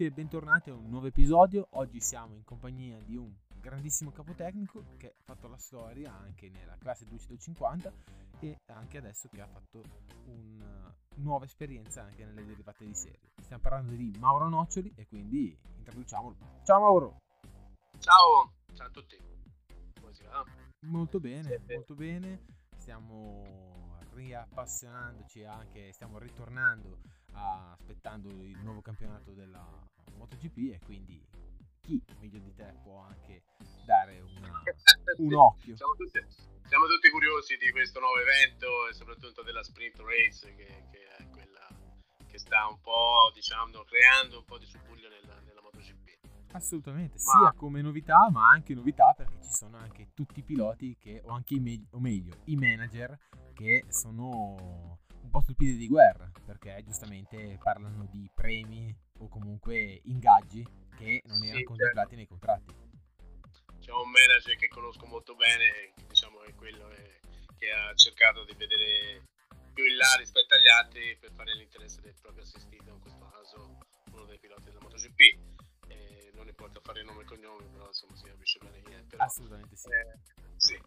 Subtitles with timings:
[0.00, 1.66] Benvenuti e bentornati a un nuovo episodio.
[1.72, 3.30] Oggi siamo in compagnia di un
[3.60, 7.92] grandissimo capotecnico che ha fatto la storia anche nella classe 250
[8.40, 9.82] e anche adesso che ha fatto
[10.24, 13.32] una nuova esperienza anche nelle derivate di serie.
[13.42, 16.36] Stiamo parlando di Mauro Noccioli e quindi introduciamolo.
[16.64, 17.18] Ciao Mauro!
[17.98, 19.18] Ciao, ciao a tutti.
[20.00, 20.42] Come si va?
[20.86, 21.74] Molto bene, Siete?
[21.74, 22.44] molto bene.
[22.78, 29.64] Stiamo riappassionandoci anche, stiamo ritornando aspettando il nuovo campionato della
[30.16, 31.26] MotoGP e quindi
[31.80, 33.42] chi meglio di te può anche
[33.84, 34.62] dare una,
[35.16, 35.76] un occhio.
[35.76, 36.24] siamo, tutti,
[36.68, 41.28] siamo, tutti, curiosi di questo nuovo evento e soprattutto della sprint race che, che, è
[41.30, 41.66] quella
[42.26, 46.52] che sta un po' diciamo creando un po' di subbuglio nella, nella MotoGP.
[46.52, 47.50] Assolutamente, ma...
[47.50, 51.30] sia come novità ma anche novità perché ci sono anche tutti i piloti che, o
[51.30, 53.18] anche i, me- o meglio i manager
[53.54, 54.98] che sono
[55.30, 60.66] un po' sul piede di guerra, perché giustamente parlano di premi o comunque ingaggi
[60.98, 62.16] che non erano sì, contemplati certo.
[62.16, 62.74] nei contratti.
[63.78, 66.88] C'è un manager che conosco molto bene, diciamo che è quello
[67.56, 69.22] che ha cercato di vedere
[69.72, 73.78] più in là rispetto agli altri per fare l'interesse del proprio assistito, in questo caso
[74.10, 75.20] uno dei piloti della MotoGP.
[75.86, 79.02] Eh, non importa fare nome e cognome, però insomma si capisce bene chi è.
[79.04, 79.88] Però, Assolutamente sì.
[79.90, 80.18] Eh,
[80.56, 80.82] sì.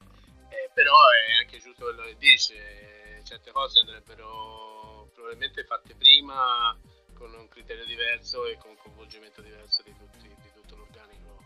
[0.53, 6.77] Eh, però è anche giusto quello che dice certe cose andrebbero probabilmente fatte prima
[7.15, 11.43] con un criterio diverso e con un coinvolgimento diverso di, tutti, di tutto l'organico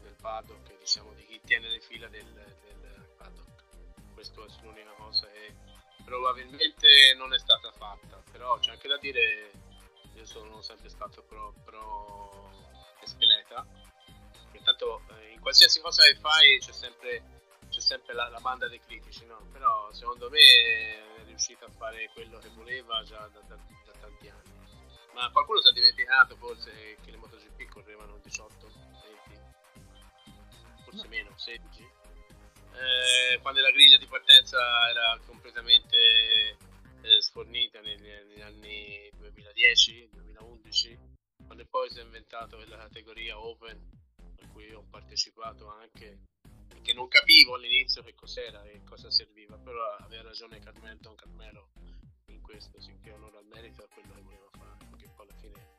[0.00, 4.14] del paddock, diciamo di chi tiene le fila del, del paddock.
[4.14, 5.54] Questa è l'unica cosa che
[6.04, 9.50] probabilmente non è stata fatta, però c'è anche da dire,
[10.14, 12.52] io sono sempre stato pro, pro
[13.02, 13.66] Espeleta,
[14.52, 17.36] intanto eh, in qualsiasi cosa che fai c'è sempre
[17.86, 19.46] sempre la, la, banda dei critici, no?
[19.52, 24.28] Però secondo me è riuscita a fare quello che voleva già da, da, da tanti
[24.28, 24.50] anni.
[25.14, 28.70] Ma qualcuno si è dimenticato forse che le MotoGP correvano 18,
[29.28, 29.40] 20,
[30.82, 31.08] forse no.
[31.08, 31.82] meno, 16.
[32.72, 34.58] Eh, quando la griglia di partenza
[34.90, 35.96] era completamente
[37.02, 40.98] eh, sfornita negli, negli anni 2010, 2011,
[41.46, 43.78] quando poi si è inventato la categoria Open,
[44.42, 46.18] a cui ho partecipato anche,
[46.86, 51.70] che non capivo all'inizio che cos'era e cosa serviva, però aveva ragione Carmelo, Don Carmelo
[52.26, 55.74] in questo, sicché onore al merito a quello che voleva fare, perché poi alla fine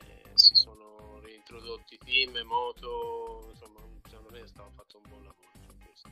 [0.00, 5.48] eh, si sono reintrodotti team, moto, insomma secondo me è stato fatto un buon lavoro
[5.66, 6.10] su questo.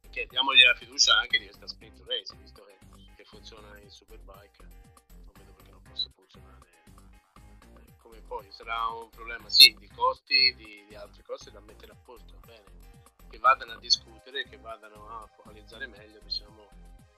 [0.00, 2.78] Perché diamogli la fiducia anche di questa sprint race, visto che,
[3.16, 9.10] che funziona in Superbike, non vedo perché non possa funzionare eh, come poi sarà un
[9.10, 12.89] problema sì di costi, di, di altre cose da mettere a posto, bene
[13.30, 16.68] che vadano a discutere, che vadano a focalizzare meglio diciamo,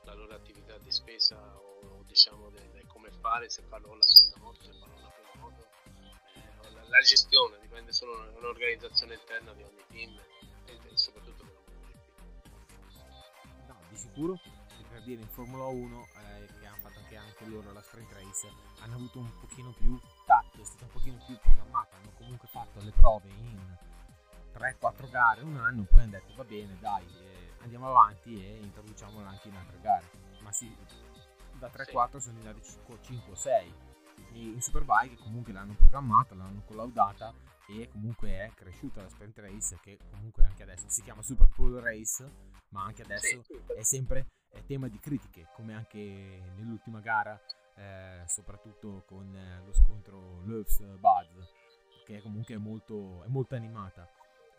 [0.05, 4.63] la loro attività di spesa o diciamo del, come fare, se farlo la seconda moto,
[4.63, 5.67] se farlo la prima moto.
[6.35, 10.21] Eh, la, la, gestione dipende solo dall'organizzazione interna di ogni team
[10.67, 11.61] e, e soprattutto della
[13.69, 14.39] No, di sicuro,
[14.91, 18.53] per dire in Formula 1 eh, che hanno fatto anche, anche loro la sprint race,
[18.81, 22.81] hanno avuto un pochino più tatto, è stata un pochino più programmata, hanno comunque fatto
[22.81, 23.91] le prove in
[24.55, 29.27] 3-4 gare un anno, poi hanno detto va bene, dai, eh, andiamo avanti e introduciamolo
[29.27, 30.11] anche in altre gare.
[30.43, 30.75] Ma sì,
[31.59, 33.73] da 3-4 sono andati 5-6.
[34.33, 37.33] In Superbike comunque l'hanno programmata, l'hanno collaudata
[37.69, 41.81] e comunque è cresciuta la sprint race che comunque anche adesso si chiama Super Pool
[41.81, 42.29] Race,
[42.71, 43.43] ma anche adesso
[43.77, 45.99] è sempre è tema di critiche, come anche
[46.57, 47.41] nell'ultima gara,
[47.75, 51.53] eh, soprattutto con eh, lo scontro Loves Buzz,
[52.05, 54.09] che comunque è molto, è molto animata.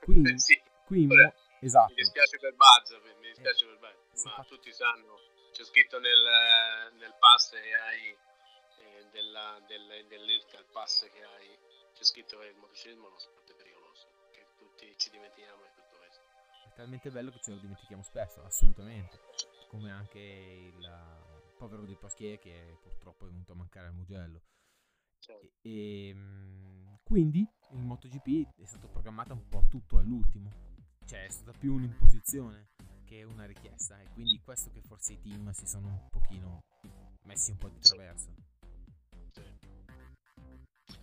[0.03, 1.15] Quindi, sì, quindi
[1.59, 1.89] esatto.
[1.89, 5.19] Mi dispiace per Buzz, mi dispiace per Buzz, ma tutti sanno,
[5.51, 11.57] c'è scritto nel, nel pass che hai eh, della, del, dell'IRCA, pass che hai,
[11.93, 15.97] c'è scritto che il motociclismo è uno sport pericoloso, che tutti ci dimentichiamo di tutto
[15.97, 16.21] questo.
[16.67, 19.19] È talmente bello che ce lo dimentichiamo spesso, assolutamente,
[19.67, 24.41] come anche il povero Del Paschier che purtroppo è venuto a mancare al Mugello.
[25.23, 25.53] Certo.
[25.61, 30.51] E, e ehm, quindi il MotoGP è stato programmato un po' tutto all'ultimo,
[31.05, 32.71] cioè è stata più un'imposizione
[33.05, 36.63] che una richiesta e quindi questo che forse i team si sono un pochino
[37.23, 38.35] messi un po' di traverso.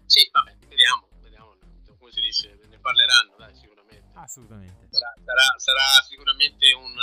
[0.05, 1.57] Sì, vabbè, vediamo, vediamo,
[1.97, 4.11] come si dice, ne parleranno, dai, sicuramente.
[4.19, 4.89] Assolutamente.
[4.91, 6.95] Sarà, sarà, sarà sicuramente un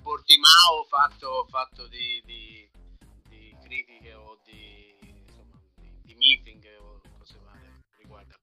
[0.00, 2.70] Portimao fatto, fatto di, di,
[3.28, 4.82] di critiche o di
[6.22, 8.42] meeting o cose varie riguardo a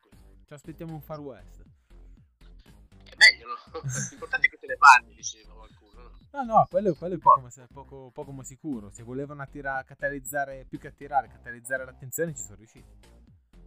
[0.50, 1.62] ci aspettiamo un Far West.
[1.62, 3.82] È meglio, no?
[4.10, 6.18] L'importante è che te le parli, diceva qualcuno.
[6.32, 8.90] No, no, no quello, quello, è poco ma, poco, poco ma sicuro.
[8.90, 12.88] Se volevano attirare, catalizzare, più che attirare, catalizzare l'attenzione, ci sono riusciti.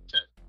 [0.06, 0.40] Certo.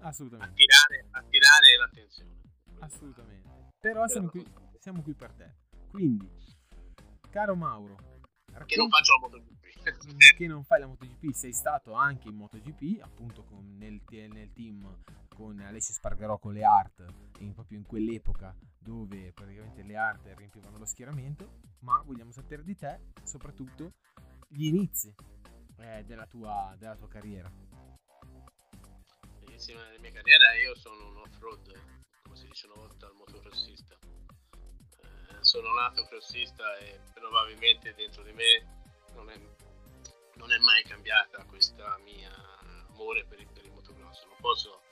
[0.00, 0.50] Assolutamente.
[0.50, 2.40] Attirare, attirare l'attenzione.
[2.80, 3.48] Assolutamente.
[3.80, 4.44] Però siamo qui,
[4.80, 5.54] siamo qui per te.
[5.88, 6.28] Quindi,
[7.30, 8.17] caro Mauro,
[8.64, 10.36] che non faccio la MotoGP.
[10.36, 15.02] che non fai la MotoGP, sei stato anche in MotoGP, appunto con, nel, nel, team
[15.28, 17.04] con Alessio Spargarò con le Art,
[17.38, 22.74] in, proprio in quell'epoca dove praticamente le Art riempivano lo schieramento, ma vogliamo sapere di
[22.74, 23.94] te, soprattutto
[24.48, 25.14] gli inizi
[25.78, 27.50] eh, della, tua, della tua carriera.
[29.40, 31.72] All'inizio della mia carriera io sono un off-road,
[32.22, 33.98] come si dice una volta, al motocrossista.
[35.48, 38.84] Sono nato crossista e probabilmente dentro di me
[39.14, 39.40] non è,
[40.34, 42.30] non è mai cambiata questa mia
[42.90, 44.26] amore per il, per il motocross.
[44.26, 44.82] Non posso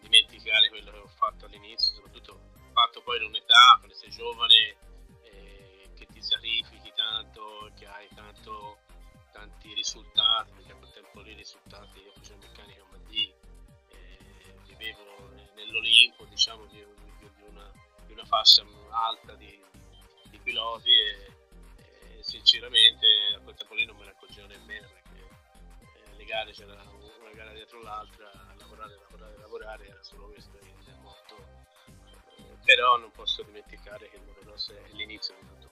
[0.00, 2.40] dimenticare quello che ho fatto all'inizio, soprattutto
[2.72, 4.76] fatto poi in un'età, quando sei giovane,
[5.22, 8.78] eh, che ti sacrifichi tanto, che hai tanto,
[9.30, 13.32] tanti risultati, perché a quel tempo lì i risultati, io facevo meccanico MD,
[13.90, 17.70] eh, vivevo nell'Olimpo, diciamo, di, di, di, una,
[18.06, 19.68] di una, fascia alta di,
[20.38, 21.32] piloti e,
[21.76, 23.06] e, sinceramente
[23.36, 25.28] a quel tempo lì non me ne accorgevo nemmeno perché
[25.80, 30.98] eh, le gare c'era una gara dietro l'altra, lavorare, lavorare, lavorare, era solo questo il
[31.00, 31.36] motto.
[32.36, 35.68] Eh, però non posso dimenticare che il motocross è l'inizio di tutto.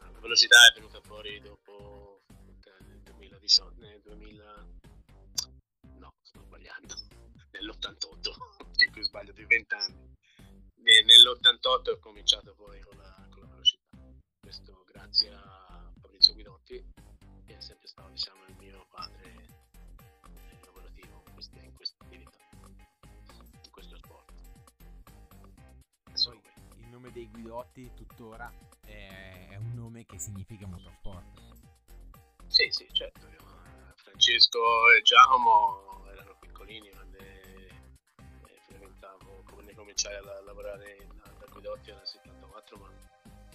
[0.00, 2.22] La velocità è venuta fuori dopo
[2.86, 4.66] nel 2018, nel 2000,
[5.98, 6.94] no, sto sbagliando,
[7.50, 10.14] nell'88, che qui sbaglio di 20 anni.
[11.00, 13.80] Nell'88 ho cominciato poi con la, con la velocità.
[14.38, 16.84] Questo grazie a Fabrizio Guidotti,
[17.46, 19.46] che è sempre stato diciamo, il mio padre
[20.62, 24.32] lavorativo in, queste, in questa attività, in questo sport.
[26.24, 26.40] Poi,
[26.76, 28.52] il nome dei Guidotti tuttora
[28.84, 31.40] è, un nome che significa motorsport.
[32.48, 33.30] Sì, sì, certo.
[33.94, 37.16] Francesco e Giacomo erano piccolini quando
[39.02, 40.96] eh, frequentavo, come cominciai a lavorare
[41.38, 42.88] da Guidotti nel 74, ma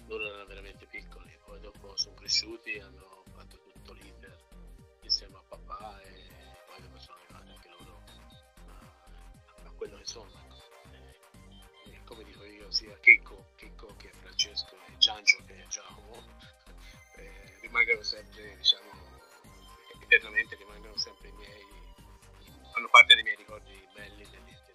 [0.06, 1.36] loro erano veramente piccoli.
[1.44, 4.46] Poi dopo sono cresciuti, hanno fatto tutto l'iter
[5.00, 6.22] insieme a papà e
[6.66, 8.02] poi dopo sono arrivati anche loro
[8.66, 10.30] a, a quello che sono.
[11.86, 16.22] E, come dico io, sia Checco, Checco che Francesco e Giangio che Giacomo
[17.16, 18.90] eh, rimangono sempre, diciamo,
[20.00, 21.66] eternamente rimangono sempre i miei,
[22.72, 24.67] fanno parte dei miei ricordi belli dell'inizio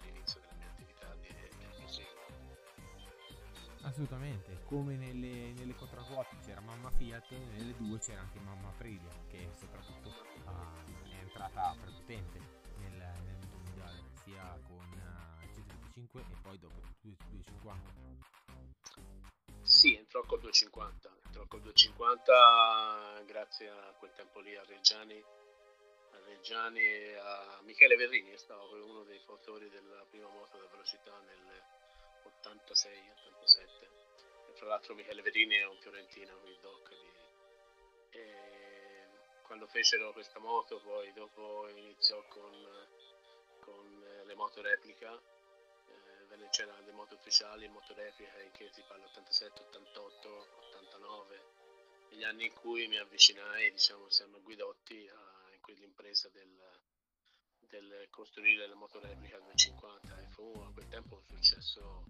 [3.94, 9.52] Assolutamente, come nelle, nelle quattroquote c'era mamma Fiat, nelle due c'era anche mamma Aprilia, che
[9.54, 12.40] soprattutto uh, è entrata prepotente
[12.78, 17.92] nel, nel mondiale, sia con uh, il 125 e poi dopo il 250.
[19.62, 26.18] Sì, entrò col 250, entrò col 250 grazie a quel tempo lì a Reggiani, a
[26.26, 31.16] Reggiani e a Michele Verrini, che stava uno dei fautori della prima moto da velocità
[31.20, 31.44] nel
[32.24, 34.54] 86-87.
[34.54, 37.10] Tra l'altro Michele Verrini è un fiorentino, il doc di...
[38.10, 39.08] E
[39.42, 42.52] quando fecero questa moto poi dopo iniziò con,
[43.60, 45.12] con le moto replica.
[45.12, 51.54] Eh, c'erano le moto ufficiali, moto replica che si parla 87, 88, 89
[52.14, 56.80] negli anni in cui mi avvicinai diciamo a Guidotti a, in quell'impresa del,
[57.58, 62.04] del costruire la moto replica 250 e fu a quel tempo un successo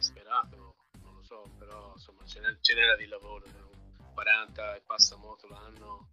[0.00, 3.44] eh, insperato non lo so però insomma ce, n'era di lavoro
[4.14, 6.08] 40 e passa moto l'anno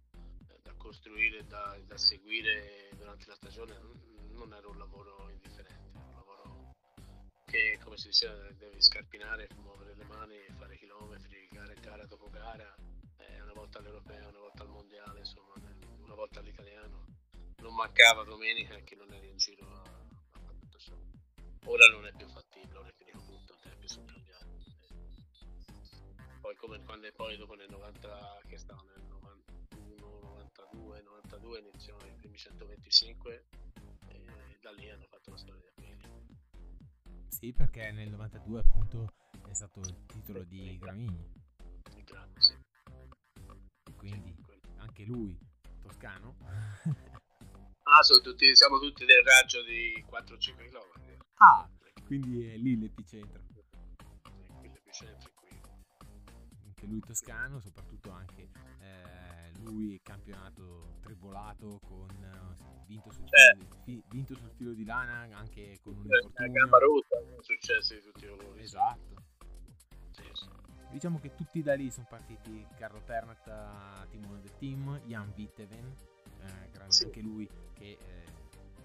[0.48, 3.74] eh, da costruire da, da seguire durante la stagione
[4.32, 6.74] non era un lavoro indifferente un lavoro
[7.46, 12.74] che come si diceva devi scarpinare muovere le mani fare chilometri gara gara dopo gara
[13.18, 15.54] eh, una volta all'europeo una volta al mondiale insomma
[16.04, 17.06] una volta all'italiano
[17.60, 20.48] non mancava domenica che non eri in giro a, a.
[21.64, 22.78] Ora non è più fattibile,
[23.88, 24.46] è sono cambiati.
[26.40, 32.12] Poi come quando poi dopo nel 90, che stavo nel 91, 92, 92 iniziò i
[32.16, 33.44] primi 125
[34.08, 36.08] e da lì hanno fatto la storia di Aprilia.
[37.28, 39.14] Sì, perché nel 92 appunto
[39.48, 41.32] è stato il titolo di Gramigni.
[41.96, 42.54] Il grande, sì.
[43.96, 44.36] Quindi
[44.76, 45.36] anche lui
[45.80, 46.36] toscano.
[47.90, 51.16] Ah, tutti, siamo tutti del raggio di 4-5 km.
[51.36, 51.66] Ah,
[52.08, 53.57] quindi è lì l'epicentro.
[55.00, 55.60] L'epicentro è qui.
[56.66, 58.48] Anche lui toscano, soprattutto anche
[58.80, 63.56] eh, lui campionato tribolato con eh, vinto, sul eh.
[63.84, 66.52] filo, vinto sul filo di lana anche con un eh, infortunio.
[66.52, 68.60] gamba rotta, successi di tutti i colori.
[68.60, 69.22] Esatto.
[70.10, 70.48] Sì, sì.
[70.90, 75.94] Diciamo che tutti da lì sono partiti Carlo Pernat timone del team, Jan Witteven,
[76.40, 77.04] eh, grande Sì.
[77.04, 78.24] anche lui che eh,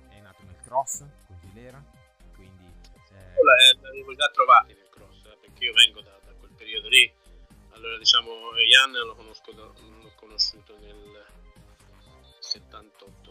[0.10, 1.82] è nato nel cross con Gilera,
[2.36, 2.66] quindi...
[3.12, 3.34] Eh...
[3.82, 4.83] L'avevo già trovati nel cross, eh,
[5.54, 7.12] perché io vengo da, da, quel periodo lì.
[7.70, 11.26] Allora diciamo, Ian lo, conosco l'ho conosciuto nel
[12.40, 13.24] 78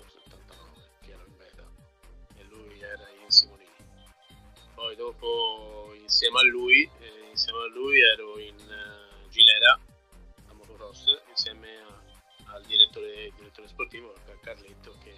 [2.93, 3.71] era in Simonini.
[4.75, 9.79] Poi dopo insieme a lui, eh, insieme a lui ero in uh, Gilera
[10.49, 15.15] a motocross insieme a, al direttore, direttore, sportivo Carletto che,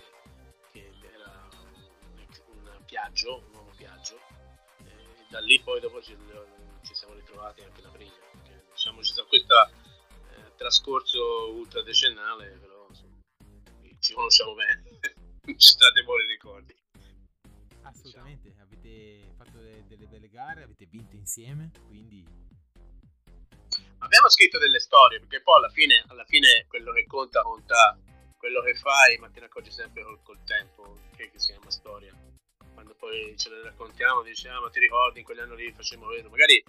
[0.72, 4.20] che era un, un, Piaggio, un uomo Piaggio.
[4.84, 6.00] E da lì poi dopo
[6.84, 8.12] ci, siamo ritrovati anche la prima.
[8.30, 13.18] Perché, diciamo ci sta questo eh, trascorso ultradecennale, però insomma,
[13.98, 14.82] ci conosciamo bene,
[15.42, 16.74] non ci state buoni ricordi.
[17.82, 18.64] Assolutamente, diciamo.
[18.64, 22.42] avete fatto delle, delle belle gare, avete vinto insieme, quindi...
[23.98, 27.98] Abbiamo scritto delle storie, perché poi alla fine, alla fine quello che conta, conta
[28.36, 31.70] quello che fai, ma te ne accorgi sempre col, col tempo, che, che si chiama
[31.70, 32.14] storia.
[32.84, 36.28] Quando poi ce le raccontiamo, diciamo, ma ti ricordi in quegli anni lì facevamo vedere,
[36.28, 36.62] magari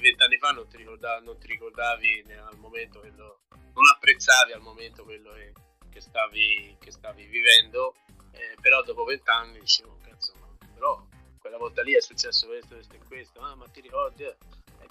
[0.00, 5.02] vent'anni fa non ti, ricordavi, non ti ricordavi al momento quello, non apprezzavi al momento
[5.02, 5.52] quello che,
[5.90, 7.96] che, stavi, che stavi vivendo,
[8.30, 10.34] eh, però dopo vent'anni dicevo, cazzo,
[10.72, 11.04] però
[11.40, 14.22] quella volta lì è successo questo, questo e questo, ah ma ti ricordi?
[14.22, 14.36] È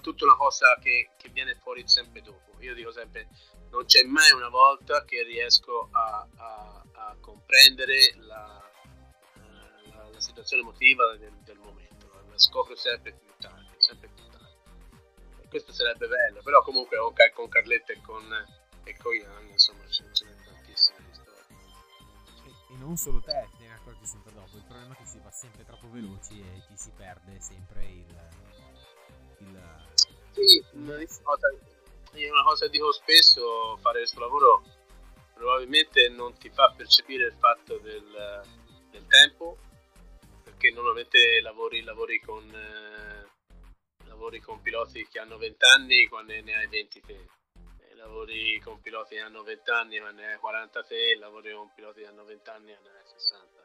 [0.02, 2.54] tutta una cosa che, che viene fuori sempre dopo.
[2.60, 3.28] Io dico sempre,
[3.70, 8.66] non c'è mai una volta che riesco a, a, a comprendere la,
[10.26, 14.54] situazione emotiva del, del momento, la scopro sempre più tardi, sempre più tardi.
[15.40, 18.24] E questo sarebbe bello, però comunque con, con Carletta e con,
[18.84, 21.34] e con Ian, insomma, ce, ce n'è tantissime storie.
[22.44, 25.18] E, e non solo te, te ne accorgi sempre dopo, il problema è che si
[25.22, 28.30] va sempre troppo veloci e ti si perde sempre il...
[29.38, 29.84] il
[30.32, 31.48] sì, una cosa,
[32.12, 34.62] una cosa dico spesso, fare questo lavoro
[35.36, 38.42] probabilmente non ti fa percepire il fatto del,
[38.90, 39.58] del tempo,
[40.56, 42.50] perché normalmente lavori, lavori con...
[42.50, 43.34] Eh,
[44.06, 47.26] lavori con piloti che hanno 20 anni quando ne hai 20 te.
[47.94, 52.00] Lavori con piloti che hanno 20 anni ma ne hai 40 te, lavori con piloti
[52.00, 53.64] che hanno 20 anni e ne hai 60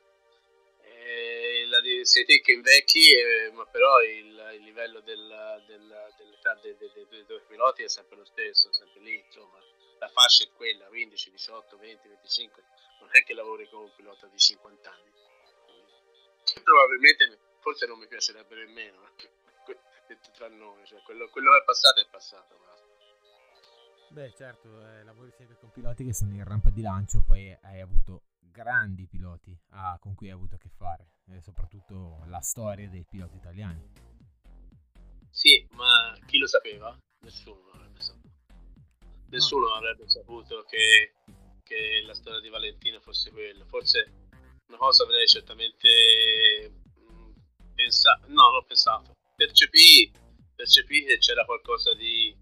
[0.84, 6.76] eh, la, siete che invecchi, eh, ma però il, il livello del, del, dell'età dei,
[6.78, 9.58] dei, dei, due piloti è sempre lo stesso, sempre lì, insomma,
[10.00, 12.64] la fascia è quella, 15, 18, 20, 25,
[13.00, 15.12] non è che lavori con un pilota di 50 anni.
[16.72, 19.10] Probabilmente, forse non mi piacerebbe nemmeno,
[20.08, 22.58] detto tra noi, cioè, quello, quello, è passato è passato.
[22.64, 22.86] Basta.
[24.10, 27.82] Beh, certo, eh, lavori sempre con piloti che sono in rampa di lancio, poi hai
[27.82, 32.88] avuto grandi piloti ah, con cui hai avuto a che fare, e soprattutto la storia
[32.88, 33.92] dei piloti italiani.
[35.30, 36.98] Sì, ma chi lo sapeva?
[37.20, 38.30] Nessuno avrebbe saputo.
[39.28, 39.74] Nessuno no.
[39.74, 41.16] avrebbe saputo che,
[41.64, 43.66] che, la storia di Valentino fosse quella.
[43.66, 44.21] Forse
[44.72, 47.32] una cosa avrei certamente mm,
[47.76, 50.10] pensato, no, non ho pensato, percepì,
[50.56, 52.34] percepì che c'era qualcosa di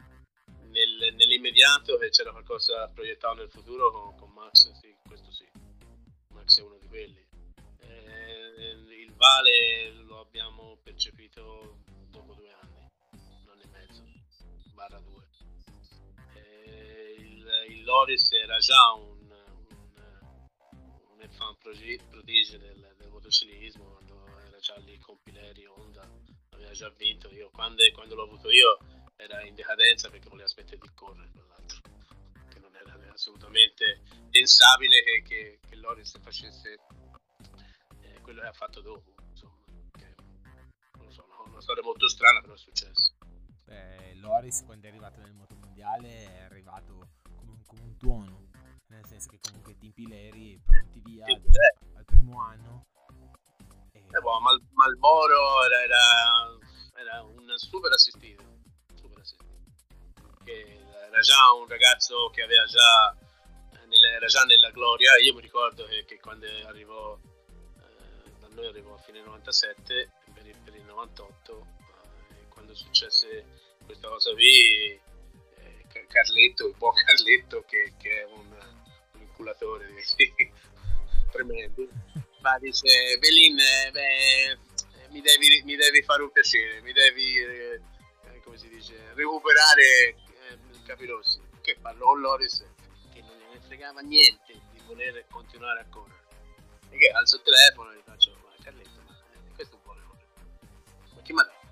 [0.70, 5.48] nel, nell'immediato che c'era qualcosa proiettato nel futuro con, con Max, sì, questo sì.
[6.34, 7.28] Max è uno di quelli.
[7.80, 11.80] Eh, il Vale lo abbiamo percepito
[12.12, 14.04] dopo due anni, un anno e mezzo,
[14.76, 15.28] barra due.
[16.36, 19.09] Eh, il, il, Loris era già un,
[21.70, 26.10] un fan prodigio del, del motociclismo, quando era già lì con Pileri, Honda,
[26.50, 27.30] aveva già vinto.
[27.32, 28.78] Io, quando, quando l'ho avuto io
[29.16, 31.90] era in decadenza perché voleva smettere di correre, tra l'altro
[33.20, 36.80] assolutamente pensabile che, che, che Loris facesse
[38.02, 39.14] eh, quello che ha fatto dopo.
[39.30, 39.58] Insomma,
[39.92, 40.16] che,
[40.98, 43.16] non so, una storia molto strana, però è successo.
[43.66, 48.49] Beh, Loris quando è arrivato nel motomondiale è arrivato come come un tuono,
[48.90, 51.42] nel senso che comunque Timpileri pronti via al,
[51.96, 52.86] al, primo anno.
[53.92, 54.00] E...
[54.00, 56.02] Eh, boh, Mal, Malboro era, era,
[56.96, 58.44] era un super assistito,
[58.96, 59.48] super assistito.
[60.46, 63.16] Era già un ragazzo che aveva già,
[63.74, 65.18] eh, era già nella gloria.
[65.18, 70.48] Io mi ricordo che, che quando arrivò, eh, da noi arrivò a fine 97, per
[70.48, 71.68] il, per il 98,
[72.32, 73.46] eh, quando successe
[73.86, 75.00] questa cosa qui,
[75.58, 78.69] eh, Carletto, il buon Carletto, che, che è un,
[79.40, 80.32] un inculatore sì,
[81.32, 81.88] tremendo,
[82.42, 84.58] ma dice, Belin, eh, beh,
[85.10, 87.82] mi devi, mi devi, fare un piacere, mi devi, eh,
[88.44, 90.16] come si dice, recuperare
[90.86, 92.66] Capirossi, che parlò con Loris
[93.14, 96.18] che non gliene fregava niente di voler continuare a correre.
[96.90, 100.28] E che alzo il telefono e gli faccio, ma Carletto, ma eh, questo vuole correre.
[101.14, 101.68] Ma chi mi ha dato?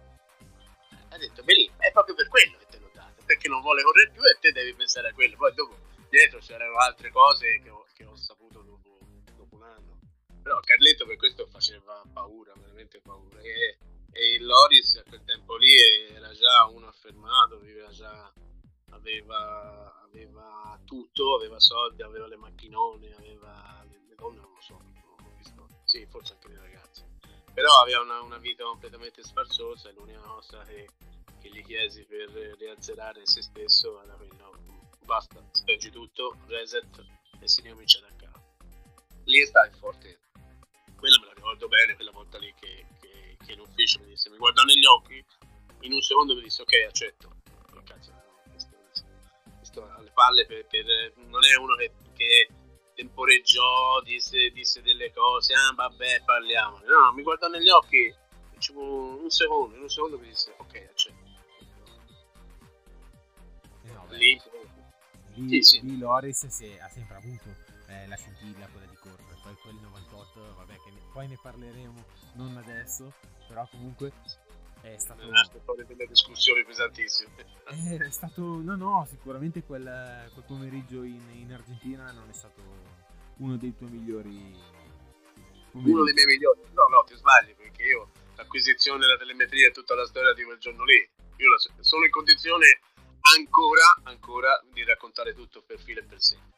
[1.10, 4.12] Ha detto, Belì, è proprio per quello che te l'ho dato, perché non vuole correre
[4.12, 5.36] più e te devi pensare a quello.
[5.36, 9.00] Poi dopo dietro c'erano altre cose che ho, che ho saputo dopo,
[9.36, 10.00] dopo un anno.
[10.42, 13.42] Però Carletto per questo faceva paura, veramente paura.
[13.42, 13.78] E,
[14.12, 15.74] e Loris a quel tempo lì
[16.14, 18.32] era già uno affermato, viveva già,
[18.92, 25.34] aveva, aveva tutto, aveva soldi, aveva le macchinone, aveva le, donne, non lo so, non
[25.38, 25.68] visto.
[25.84, 27.06] Sì, forse anche le ragazze.
[27.54, 30.88] Però aveva una, una vita completamente sfarzosa e l'unica cosa che,
[31.40, 34.52] che gli chiesi per riazzerare se stesso era quello,
[35.08, 37.04] basta, speggi tutto, reset
[37.40, 38.44] e si ricomincia da capo.
[39.24, 40.20] Lì stai forte
[40.98, 44.30] quella me la ricordo bene, quella volta lì che, che, che in ufficio mi disse,
[44.30, 45.24] mi guardò negli occhi,
[45.82, 47.36] in un secondo mi disse ok accetto.
[47.72, 48.12] Che cazzo,
[48.50, 48.76] questo,
[49.58, 52.50] questo alle palle per, per, non è uno che, che
[52.96, 56.80] temporeggiò, disse, disse, delle cose, ah vabbè parliamo.
[56.80, 58.14] No, mi guardò negli occhi,
[58.74, 61.26] un secondo, in un secondo mi disse ok accetto.
[63.84, 64.42] Eh no, lì,
[65.42, 65.86] lì, sì, sì.
[65.86, 67.56] lì Loris si è, ha sempre avuto
[67.88, 72.06] eh, la scintilla, quella di correre, poi quel 98, vabbè che ne, poi ne parleremo,
[72.34, 73.14] non adesso,
[73.48, 74.12] però comunque
[74.82, 75.22] è stato...
[75.64, 77.46] fuori delle discussioni pesantissime.
[77.70, 82.62] Eh, è stato, no no, sicuramente quel, quel pomeriggio in, in, Argentina non è stato
[83.38, 84.76] uno dei tuoi migliori...
[85.72, 85.94] Pomeriggi.
[85.94, 89.96] Uno dei miei migliori, no no, ti sbagli, perché io l'acquisizione della telemetria e tutta
[89.96, 92.80] la storia di quel giorno lì, io la, sono in condizione
[93.36, 96.56] ancora, ancora di raccontare tutto per filo e per segno.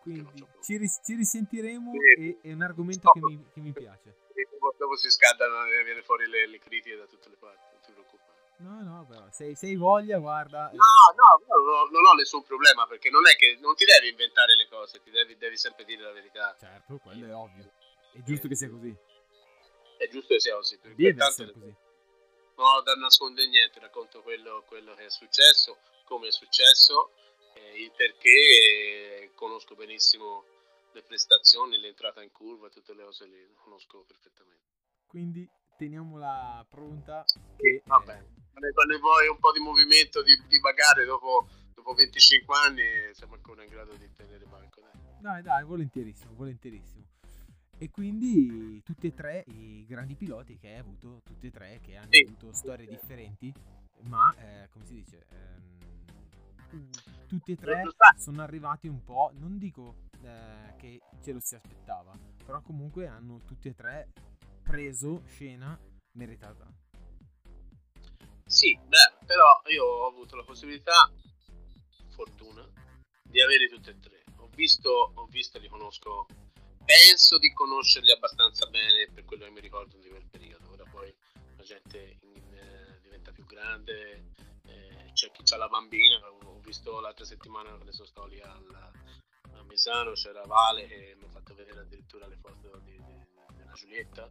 [0.00, 2.38] Quindi ci, ris- ci risentiremo sì.
[2.42, 4.16] e è un argomento che mi, che mi piace.
[4.78, 7.92] Dopo si scaldano e viene fuori le, le, critiche da tutte le parti, non ti
[7.92, 8.28] preoccupare.
[8.58, 10.70] No, no, però se, hai voglia, guarda.
[10.72, 14.56] No, no, no, non ho nessun problema perché non è che non ti devi inventare
[14.56, 16.56] le cose, ti devi, devi sempre dire la verità.
[16.58, 17.70] Certo, quello è ovvio.
[18.12, 18.94] È giusto che sia così.
[19.98, 20.78] È giusto che sia così.
[20.82, 21.74] Deve essere così.
[22.56, 25.78] Non ho da nascondere niente, racconto quello, quello che è successo,
[26.10, 27.12] come è successo
[27.54, 30.42] eh, il perché eh, conosco benissimo
[30.92, 34.64] le prestazioni, l'entrata in curva, tutte le cose lì, lo conosco perfettamente.
[35.06, 37.24] Quindi teniamola pronta.
[37.56, 38.72] Che, Vabbè, eh...
[38.72, 43.62] quando vuoi un po' di movimento, di, di bagare dopo, dopo 25 anni, siamo ancora
[43.62, 44.80] in grado di tenere banco.
[44.80, 47.06] Dai, dai, dai volentierissimo, volentierissimo.
[47.78, 51.96] E quindi tutti e tre i grandi piloti che hai avuto, tutti e tre che
[51.96, 52.24] hanno sì.
[52.26, 53.52] avuto storie differenti,
[54.08, 55.80] ma eh, come si dice, ehm,
[57.26, 57.84] tutti e tre
[58.16, 62.12] sono arrivati un po', non dico eh, che ce lo si aspettava,
[62.44, 64.12] però comunque hanno tutti e tre
[64.62, 65.78] preso scena
[66.12, 66.66] meritata.
[68.44, 71.08] Sì, beh, però io ho avuto la possibilità,
[72.08, 72.68] fortuna,
[73.22, 74.24] di avere tutti e tre.
[74.38, 76.26] Ho visto, ho visto li conosco,
[76.84, 80.70] penso di conoscerli abbastanza bene per quello che mi ricordo di quel periodo.
[80.72, 81.14] Ora poi
[81.56, 84.32] la gente in, eh, diventa più grande,
[84.70, 86.20] eh, c'è chi ha la bambina,
[86.62, 88.92] visto l'altra settimana sono stato lì al,
[89.52, 93.72] a Misano, c'era Vale che mi ha fatto vedere addirittura le foto di, di, della
[93.72, 94.30] Giulietta,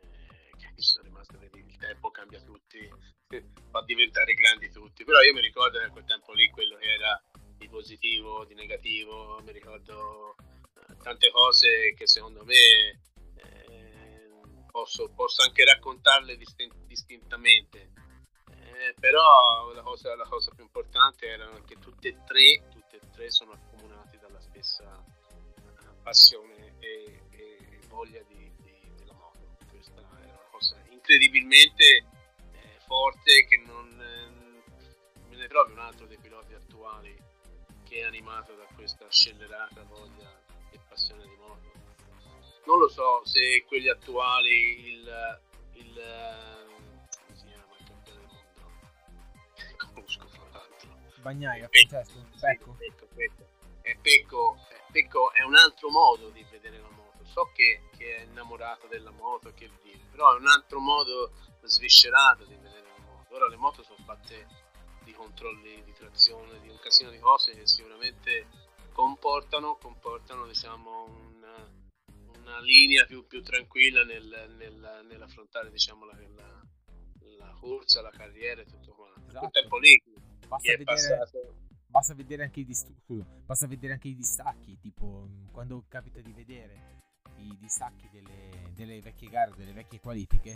[0.00, 2.88] eh, che sono rimaste, vedi, il tempo cambia tutti,
[3.70, 6.92] fa diventare grandi tutti, però io mi ricordo che a quel tempo lì quello che
[6.92, 7.22] era
[7.56, 10.36] di positivo, di negativo, mi ricordo
[10.88, 13.00] eh, tante cose che secondo me
[13.36, 14.30] eh,
[14.70, 16.36] posso, posso, anche raccontarle
[16.86, 17.92] distintamente
[18.78, 23.10] eh, però la cosa, la cosa, più importante era che tutte e tre, tutte e
[23.10, 29.56] tre sono accomunati dalla stessa uh, passione e, e voglia di, di, della moto.
[29.70, 31.84] Questa è una cosa incredibilmente
[32.52, 37.16] eh, forte che non eh, me ne trovi un altro dei piloti attuali
[37.88, 40.30] che è animato da questa scellerata voglia
[40.70, 41.72] e passione di moto.
[42.66, 45.40] Non lo so se quelli attuali il,
[45.74, 46.00] il
[51.20, 52.76] Bagnaia, Francesco, Pecco.
[52.78, 53.48] Pecco, Pecco.
[53.82, 54.56] E Pecco,
[54.92, 57.24] Pecco è un altro modo di vedere la moto.
[57.24, 61.32] So che, che è innamorato della moto, che dire, però è un altro modo
[61.62, 63.34] sviscerato di vedere la moto.
[63.34, 64.46] Ora le moto sono fatte
[65.02, 68.46] di controlli di trazione, di un casino di cose che sicuramente
[68.92, 71.70] comportano, comportano diciamo, una,
[72.38, 76.55] una linea più, più tranquilla nel, nel, nell'affrontare diciamo, la, la,
[77.38, 79.20] la, corsa, la carriera e tutto quanto.
[79.28, 79.38] Esatto.
[79.38, 80.02] Quel tempo lì
[80.46, 81.30] Basta vedere,
[81.88, 86.32] basta vedere, anche i distacchi, basta vedere anche i distacchi, tipo mm, quando capita di
[86.32, 87.02] vedere
[87.38, 90.50] i distacchi delle, delle vecchie gare, delle vecchie qualifiche,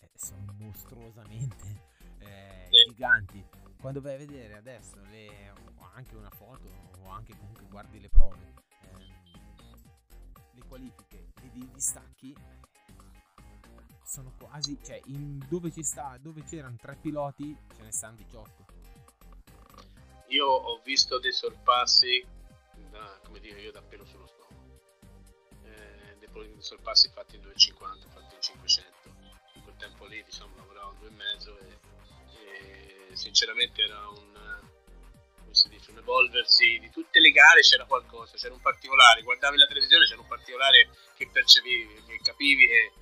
[0.00, 1.88] eh, sono mostruosamente
[2.18, 2.90] eh, sì.
[2.90, 3.44] giganti.
[3.80, 5.54] Quando vai a vedere adesso le,
[5.94, 9.06] anche una foto o anche comunque guardi le prove, ehm,
[10.52, 12.36] le qualifiche ed i distacchi
[14.10, 18.70] sono quasi, cioè in, dove, ci sta, dove c'erano tre piloti ce ne stanno 18
[20.30, 22.24] io ho visto dei sorpassi
[22.90, 24.80] da, come dire, io da pelo sullo stomaco.
[25.64, 28.92] Eh, dei sorpassi fatti in 2,50, fatti in 500.
[29.54, 31.78] In quel tempo lì diciamo lavoravo in 2,5
[32.38, 34.60] e, e sinceramente era un,
[35.50, 39.66] si dice, un evolversi di tutte le gare c'era qualcosa, c'era un particolare, guardavi la
[39.66, 42.92] televisione c'era un particolare che percepivi, che capivi e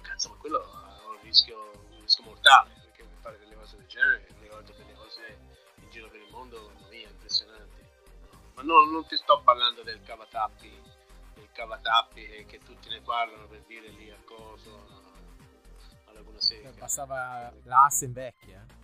[0.00, 3.86] cazzo ma quello ha un rischio, un rischio mortale perché per fare delle cose del
[3.86, 5.38] genere mi ricordo delle cose
[5.76, 7.82] in giro per il mondo mamma mia impressionanti
[8.30, 10.82] no, ma no, non ti sto parlando del cavatappi
[11.34, 14.86] del cavatappi che, che tutti ne parlano per dire lì a coso
[16.06, 16.70] a Laguna Seca.
[16.70, 18.78] Bastava la Assen vecchia eh?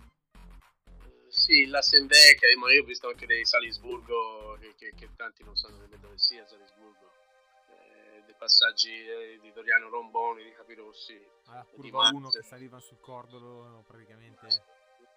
[1.29, 5.55] Sì, la Senvecchia, ma io ho visto anche dei Salisburgo che, che, che tanti non
[5.55, 7.06] sanno nemmeno dove sia Salisburgo
[8.37, 11.19] passaggi eh, di Doriano Romboni, di Capirossi.
[11.47, 14.47] Alla curva 1 che saliva sul cordolo praticamente.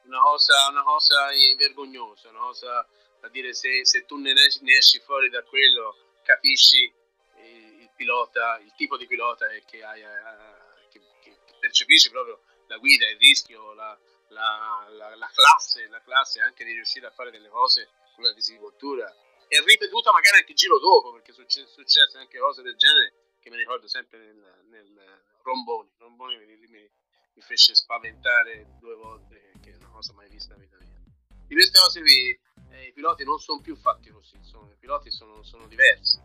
[0.05, 2.89] Una cosa, una cosa vergognosa, una cosa
[3.21, 6.93] da dire se, se tu ne esci, ne esci, fuori da quello capisci
[7.37, 12.79] il, il pilota, il tipo di pilota che, hai, eh, che, che, percepisci proprio la
[12.79, 13.97] guida, il rischio, la,
[14.29, 18.33] la, la, la, classe, la classe anche di riuscire a fare delle cose con la
[18.33, 19.15] disinvoltura
[19.53, 23.51] e ripetuta magari anche il giro dopo, perché sono successe anche cose del genere che
[23.51, 25.91] mi ricordo sempre nel, nel Romboni.
[25.99, 30.67] Romboni mi, mi, mi, fece spaventare due volte, che è una cosa mai vista nella
[30.67, 31.03] vita mia.
[31.49, 32.39] Di queste cose qui
[32.71, 36.21] eh, i piloti non sono più fatti così, sono, i piloti sono, sono, diversi,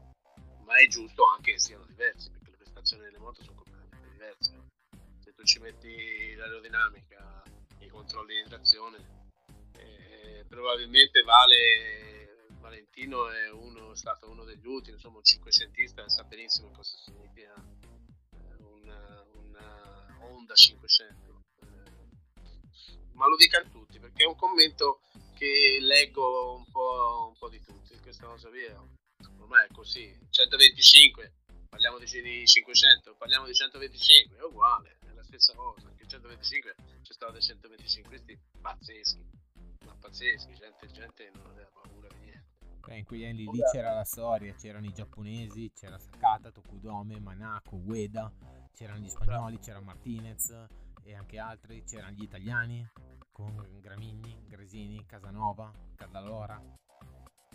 [0.64, 4.54] ma è giusto anche che siano diversi, perché le prestazioni delle moto sono completamente diverse.
[5.24, 7.42] Se tu ci metti l'aerodinamica,
[7.80, 8.98] i controlli di trazione,
[9.78, 12.25] eh, probabilmente vale
[12.66, 18.64] Valentino è, uno, stato uno degli ultimi, insomma un cinquecentista sa benissimo cosa significa eh,
[18.64, 21.44] una, una Honda 500.
[21.60, 21.68] Eh,
[23.14, 25.02] ma lo dicano tutti perché è un commento
[25.36, 28.76] che leggo un po', un po di tutti, questa cosa via.
[29.38, 31.34] Ormai è così, 125,
[31.70, 37.14] parliamo di 500, parliamo di 125, è uguale, è la stessa cosa, anche 125 c'è
[37.14, 39.24] stato dei 125, questi pazzeschi,
[39.86, 41.95] ma pazzeschi, gente, gente non aveva paura
[42.86, 47.78] Beh, in quegli anni lì c'era la storia, c'erano i giapponesi, c'era Sakata, Tokudome, Manako,
[47.78, 48.32] Ueda,
[48.76, 50.54] c'erano gli spagnoli, c'era Martinez
[51.04, 52.88] e anche altri, c'erano gli italiani
[53.32, 56.62] con Gramigni, Gresini, Casanova, Cadalora.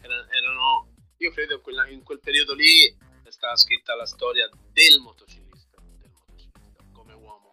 [0.03, 4.99] erano, io credo in, quella, in quel periodo lì è stata scritta la storia del
[5.01, 7.53] motociclista, del motociclista come uomo.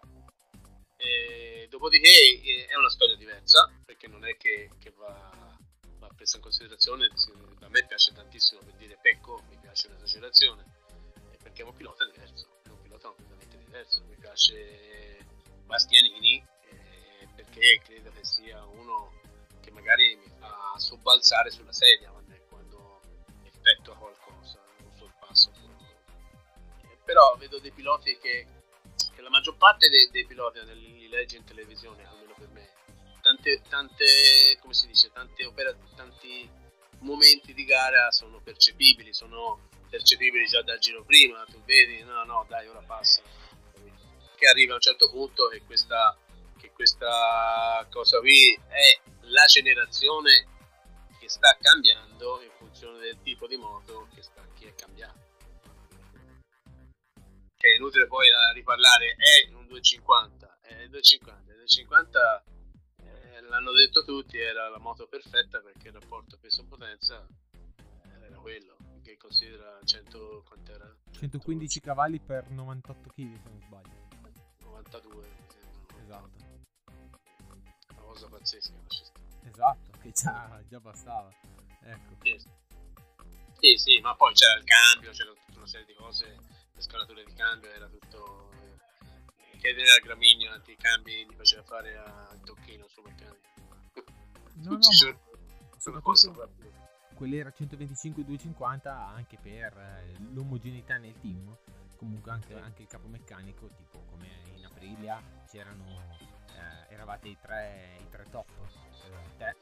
[0.96, 2.10] E dopodiché
[2.42, 5.47] eh, è una storia diversa perché non è che, che va
[6.18, 7.10] presa in considerazione,
[7.62, 10.66] a me piace tantissimo per dire pecco, mi piace l'esagerazione,
[11.42, 15.26] perché è un pilota diverso, è un pilota completamente diverso, mi piace
[15.66, 19.22] Bastianini eh, perché credo che sia uno
[19.62, 22.12] che magari mi fa sobbalzare sulla sedia
[22.50, 23.02] quando,
[23.44, 25.52] effettua qualcosa, un sorpasso.
[26.82, 28.48] Eh, però vedo dei piloti che,
[29.14, 32.70] che la maggior parte dei, dei piloti li leggi in televisione, almeno per me,
[33.38, 36.50] tante, tante come si dice, tante opera, tanti
[37.00, 42.46] momenti di gara sono percepibili, sono percepibili già dal giro prima, tu vedi, no, no,
[42.50, 43.22] dai, ora passa.
[44.36, 46.18] Che arriva a un certo punto che questa,
[46.60, 50.48] che questa cosa qui è la generazione
[51.20, 55.26] che sta cambiando in funzione del tipo di moto che, sta, che è cambiato.
[57.58, 62.44] Che è inutile poi riparlare, è un 250, è 250, 250
[63.48, 67.26] l'hanno detto tutti, era la moto perfetta perché il rapporto peso-potenza
[68.22, 70.96] era quello, che considera 100, quant'era?
[71.12, 74.08] 115 cavalli per 98 kg se non sbaglio.
[74.62, 76.04] 92 mi sembra.
[76.04, 76.46] Esatto.
[77.92, 78.74] Una cosa pazzesca.
[79.44, 81.34] Esatto, che già, già bastava.
[81.84, 82.16] Ecco.
[82.22, 82.38] Sì.
[83.60, 86.38] sì, sì, ma poi c'era il cambio, c'era tutta una serie di cose,
[86.74, 88.52] le scalature di cambio, era tutto
[89.58, 93.46] chiedere a Gramigno quanti cambi gli faceva fare a Tocchino sul meccanico.
[94.56, 95.20] No, no, sono,
[95.78, 96.50] soprattutto
[97.14, 101.56] quell'era 125-250 anche per eh, l'omogeneità nel team.
[101.98, 108.10] Comunque anche, anche, il capomeccanico, tipo come in Aprilia, c'erano, eh, eravate i tre, i
[108.10, 109.56] tre top, eh, te,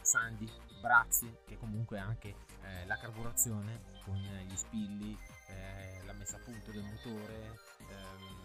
[0.00, 5.16] Sandy, Brazzi, che comunque anche eh, la carburazione con gli spilli,
[5.48, 7.58] eh, la messa a punto del motore,
[7.90, 8.41] ehm,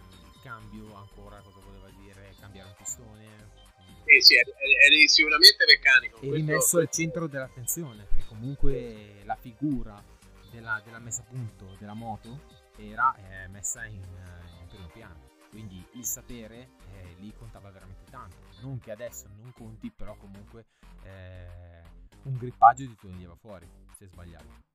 [0.48, 1.42] cambio ancora?
[1.42, 2.34] Cosa voleva dire?
[2.40, 3.66] Cambiare un pistone?
[4.06, 10.02] Sì sì eri sicuramente meccanico e rimesso al centro dell'attenzione perché comunque la figura
[10.50, 12.40] della, della messa a punto della moto
[12.78, 15.36] era eh, messa in, eh, in, primo piano.
[15.50, 18.38] Quindi il sapere eh, lì contava veramente tanto.
[18.62, 20.66] Non che adesso non conti però comunque
[21.04, 21.82] eh,
[22.24, 24.67] un grippaggio ti toglieva fuori se sbagliavi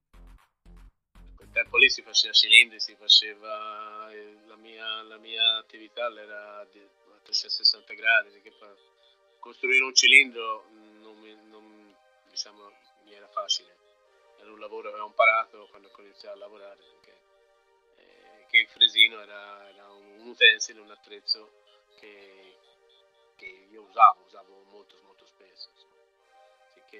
[1.52, 6.80] tempo lì si faceva cilindri, si faceva eh, la mia, la mia attività era di,
[6.80, 8.52] a 360 gradi, che
[9.38, 10.66] costruire un cilindro
[11.00, 11.94] non mi, non,
[12.30, 12.72] diciamo,
[13.04, 13.76] mi era facile,
[14.40, 17.20] era un lavoro che ho imparato quando ho iniziato a lavorare, perché,
[17.96, 21.52] eh, che il fresino era, era un utensile, un attrezzo
[21.98, 22.56] che,
[23.36, 25.68] che io usavo, usavo molto, molto spesso.
[25.74, 25.90] Insomma.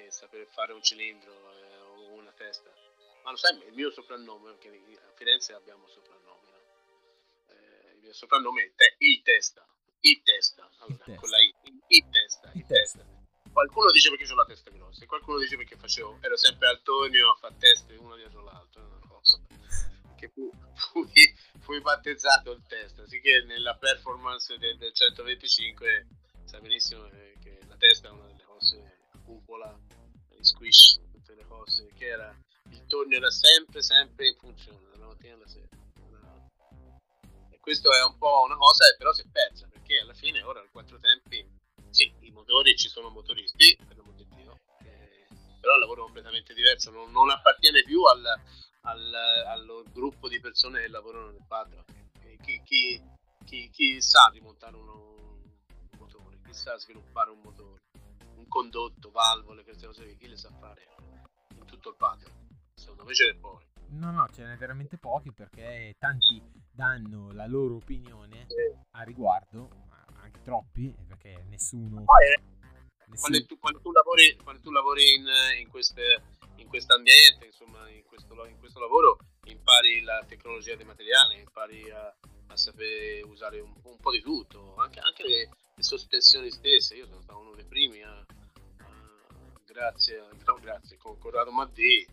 [0.09, 2.91] saper fare un cilindro eh, o una testa
[3.23, 7.01] ma lo sai, il mio soprannome, perché a Firenze abbiamo soprannomi, no?
[7.47, 9.65] eh, il mio soprannome è te, il testa,
[10.01, 11.53] il testa, allora, con la I,
[11.87, 12.99] il, testa, il, testa.
[12.99, 13.21] testa.
[13.51, 17.35] Qualcuno dice perché ho la testa grossa, qualcuno dice perché facevo, ero sempre Antonio a
[17.35, 19.41] fare teste uno dietro l'altro, lo so.
[20.17, 26.07] Che fu, fui, fui battezzato il testa, sicché nella performance del, del 125
[26.45, 27.07] sai benissimo
[27.41, 29.79] che la testa è una delle cose, la cupola,
[30.29, 30.99] gli squish,
[31.33, 32.35] tutte le cose, che era
[32.69, 35.67] il tornio era sempre, sempre in funzione, dalla mattina alla sera.
[37.49, 40.41] E questo è un po' una cosa che però si è persa, perché alla fine
[40.41, 41.45] ora al quattro tempi,
[41.89, 45.27] sì, i motori ci sono motoristi, per l'amor di Dio, eh,
[45.59, 48.25] però il lavoro è completamente diverso, non, non appartiene più al,
[48.81, 51.83] al, al, gruppo di persone che lavorano nel padre.
[52.43, 53.01] Chi, chi,
[53.45, 57.83] chi, chi, sa rimontare uno, un motore, chi sa sviluppare un motore,
[58.35, 60.93] un condotto, valvole, queste cose, chi le sa fare
[61.63, 62.43] in tutto il patio
[62.83, 63.65] secondo me ce ne pochi.
[63.89, 68.75] No, no, ce n'è veramente pochi perché tanti danno la loro opinione sì.
[68.91, 69.69] a riguardo,
[70.21, 72.03] anche troppi, perché nessuno...
[72.03, 72.51] Poi, eh.
[73.19, 75.25] Quando, tu, quando, tu, lavori, quando tu lavori in,
[75.59, 75.69] in,
[76.55, 81.91] in questo ambiente, insomma, in questo, in questo, lavoro, impari la tecnologia dei materiali, impari
[81.91, 82.11] a,
[82.47, 86.95] a sapere usare un, un, po' di tutto, anche, anche le, le, sospensioni stesse.
[86.95, 88.25] Io sono stato uno dei primi a
[89.73, 90.23] grazie,
[90.61, 92.07] grazie, con Corrado Maddì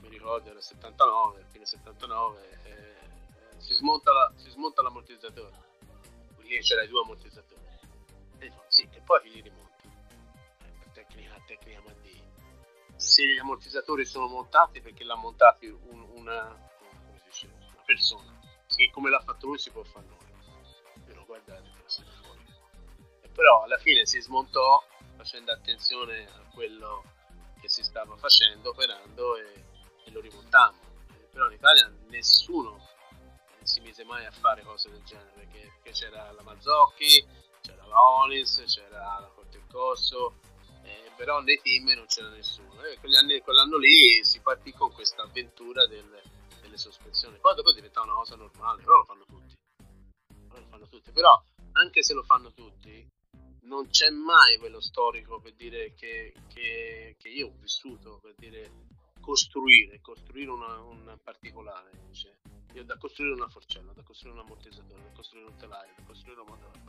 [0.00, 5.56] mi ricordo era 79, fine 79, eh, si, smonta la, si smonta l'ammortizzatore,
[6.36, 7.60] perché c'era i due ammortizzatori.
[8.38, 9.88] E sì, e poi li rimonti.
[10.64, 12.20] Eh, tecnica, tecnica MD.
[12.96, 19.20] Se gli ammortizzatori sono montati perché l'ha montati un, una, una, persona, che come l'ha
[19.20, 21.04] fatto lui si può fare noi.
[21.04, 21.70] Però guardate,
[23.34, 24.82] però alla fine si smontò
[25.16, 27.04] facendo attenzione a quello
[27.60, 29.70] che si stava facendo, operando e
[30.04, 30.90] e lo rimontammo.
[31.30, 32.88] Però in Italia nessuno
[33.62, 37.26] si mise mai a fare cose del genere perché, perché c'era la Mazzocchi,
[37.62, 40.40] c'era la Onis, c'era la Corte in Corso,
[40.82, 42.82] eh, però nei team non c'era nessuno.
[42.82, 46.20] E anni, quell'anno lì si partì con questa avventura del,
[46.60, 47.38] delle sospensioni.
[47.38, 49.56] Poi dopo diventava una cosa normale, però lo fanno tutti.
[50.48, 51.12] Però lo fanno tutti.
[51.12, 51.42] Però
[51.72, 53.08] anche se lo fanno tutti,
[53.62, 58.70] non c'è mai quello storico per dire che, che, che io ho vissuto, per dire
[59.20, 61.90] costruire, costruire una, un particolare.
[62.12, 62.32] Cioè,
[62.74, 66.40] io da costruire una forcella, da costruire un ammortizzatore, da costruire un telaio, da costruire
[66.40, 66.80] un motore.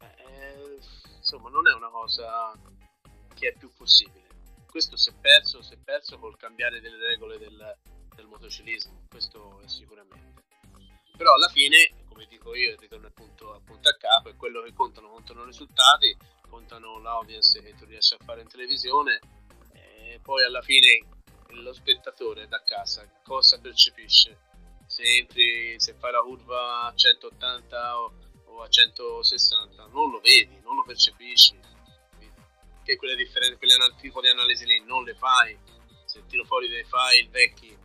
[0.00, 0.78] Eh, eh,
[1.16, 2.52] insomma, non è una cosa
[3.34, 4.22] che è più possibile.
[4.66, 7.78] Questo si è perso, si è perso col cambiare delle regole del,
[8.14, 10.33] del motociclismo, questo è sicuramente.
[11.16, 15.08] Però alla fine, come dico io, ritorno appunto, appunto a capo, è quello che contano,
[15.08, 16.16] contano i risultati,
[16.48, 19.20] contano l'audience che tu riesci a fare in televisione
[19.72, 21.06] e poi alla fine
[21.48, 24.38] lo spettatore da casa cosa percepisce?
[24.86, 28.12] Se entri, se fai la curva a 180 o,
[28.44, 31.58] o a 160, non lo vedi, non lo percepisci.
[32.84, 35.58] Che quelle differenze, quelle tipo di analisi lì non le fai.
[36.04, 37.76] Se tiro fuori dei file vecchi,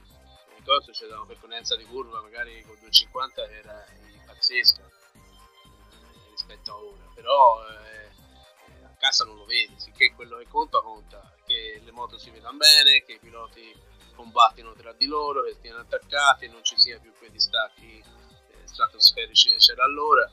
[0.70, 3.86] ricordo c'era una percorrenza di curva, magari con 250 era
[4.28, 10.48] pazzesca eh, rispetto a ora, però eh, a casa non lo vedi, sicché quello che
[10.48, 13.76] conta conta che le moto si vedano bene, che i piloti
[14.14, 19.50] combattino tra di loro, che stiano attaccati, non ci sia più quei distacchi eh, stratosferici
[19.50, 20.30] che c'era allora.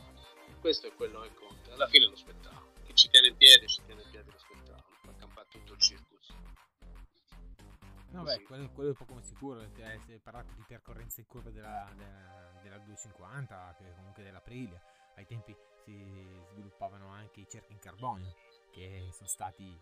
[0.61, 1.73] Questo è quello che conta.
[1.73, 2.73] Alla fine lo spettacolo.
[2.85, 4.97] Chi ci tiene in piedi, ci tiene in piedi lo spettacolo.
[5.03, 6.16] Fa campare tutto il circus.
[8.17, 9.61] No, beh, quello, quello, è poco ma sicuro.
[9.69, 14.81] Si è parlato di percorrenze in curva della, della, della 250, che comunque dell'Aprilia.
[15.17, 18.35] Ai tempi si sviluppavano anche i cerchi in carbonio,
[18.73, 19.79] che sono stati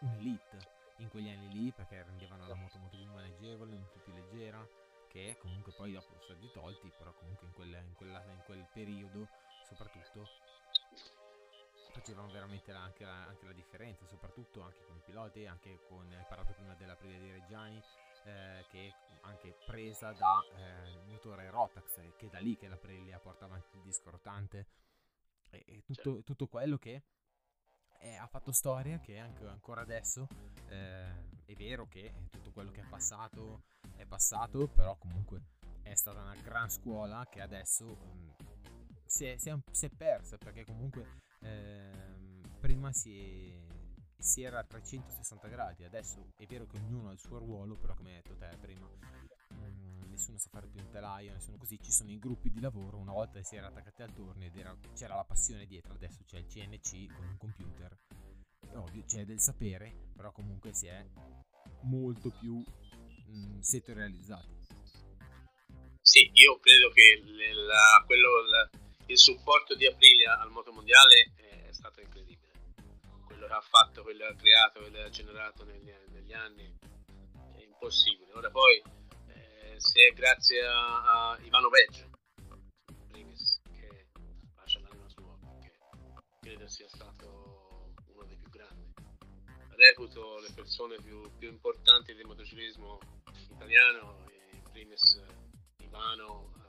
[0.00, 4.66] un'elite in quegli anni lì perché rendevano la moto molto più maneggevole, molto più leggera,
[5.08, 8.66] che comunque poi dopo sono stati tolti, però comunque in, quella, in, quella, in quel
[8.72, 9.26] periodo
[9.66, 10.28] soprattutto
[11.90, 16.10] facevano veramente la, anche, la, anche, la, differenza, soprattutto anche con i piloti, anche con,
[16.12, 17.82] hai parlato prima della Prima dei Reggiani,
[18.24, 22.76] eh, che è anche presa da eh, motore Rotax, che è da lì che la
[22.76, 24.66] Prelia porta avanti il disco rotante,
[25.50, 26.22] e, e tutto, certo.
[26.22, 27.02] tutto quello che
[28.00, 30.26] eh, ha fatto storia che anche ancora adesso
[30.68, 33.64] eh, è vero che tutto quello che è passato
[33.96, 35.42] è passato, però comunque
[35.82, 38.34] è stata una gran scuola che adesso um,
[39.04, 41.90] si, è, si, è, si, è, persa perché comunque eh,
[42.60, 47.18] prima si, è, si, era a 360 gradi, adesso è vero che ognuno ha il
[47.18, 48.88] suo ruolo, però come hai detto te prima,
[49.50, 52.98] um, nessuno sa fare più un telaio, nessuno così, ci sono i gruppi di lavoro,
[52.98, 56.38] una volta si era attaccati al turno ed era, c'era la passione dietro, adesso c'è
[56.38, 57.96] il CNC con un computer,
[58.74, 61.04] ovvio c'è del sapere, però comunque si è
[61.82, 64.58] molto più mh, mm, settorializzati.
[66.02, 67.22] Sì, io credo che
[67.54, 68.70] la, quello, la,
[69.10, 72.52] il supporto di Aprilia al moto mondiale è stato incredibile.
[73.26, 76.78] Quello che ha fatto, quello che ha creato, quello che ha generato negli, negli anni
[77.56, 78.32] è impossibile.
[78.34, 78.80] Ora poi,
[79.26, 82.08] eh, se è grazie a, a Ivano Veggio,
[83.10, 84.06] che
[84.54, 85.76] lascia l'anima sua, perché
[86.40, 88.92] credo sia stato uno dei più grandi.
[89.70, 92.98] Reputo le persone più, più importanti del motociclismo
[93.50, 95.20] italiano, in primis
[95.78, 96.59] Ivano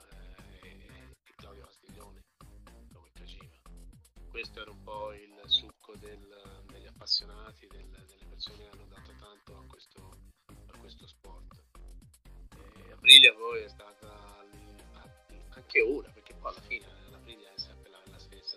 [4.32, 9.14] Questo era un po' il succo del, degli appassionati, del, delle persone che hanno dato
[9.20, 10.16] tanto a questo,
[10.46, 11.62] a questo sport.
[12.86, 14.44] E Aprilia poi è stata
[15.50, 18.56] anche ora, perché poi alla fine l'Aprilia è sempre la, la stessa.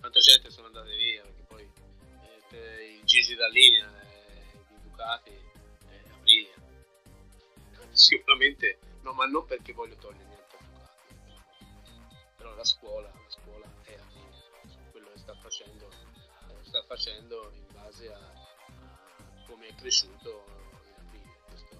[0.00, 1.72] Tanta gente sono andate via perché poi
[2.50, 6.54] eh, i giri da linea eh, Ducati eh, Aprilia
[7.92, 11.14] sicuramente No, ma non perché voglio togliere niente a Ducati.
[12.36, 14.22] Però la scuola, la scuola è a fine.
[14.22, 14.31] Quello che
[15.22, 20.44] sta facendo, eh, sta facendo in base a, a come è cresciuto
[20.84, 21.38] in aprile.
[21.46, 21.76] Questo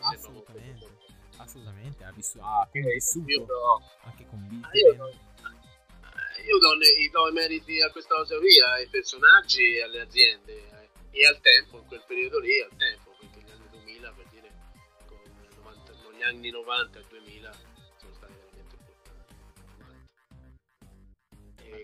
[0.00, 1.14] ah, assolutamente.
[1.36, 4.66] Assolutamente, ha vissuto, ha vissuto io do, anche convinto.
[4.66, 9.76] Ah, io, do, io do, i, do i meriti a questa cosa via, ai personaggi
[9.76, 13.06] e alle aziende eh, e al tempo, in quel periodo lì, al tempo
[16.26, 17.75] anni 90 e 2000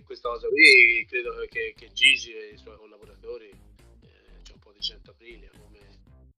[0.05, 4.73] Questa cosa qui credo che, che Gigi e i suoi collaboratori eh, c'è un po'
[4.73, 5.79] di 100 aprile come...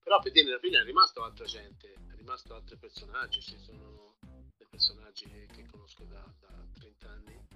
[0.03, 4.17] però per dire aprile è rimasto altra gente è rimasto altri personaggi ci sono
[4.57, 7.47] dei personaggi che, che conosco da, da, 30 anni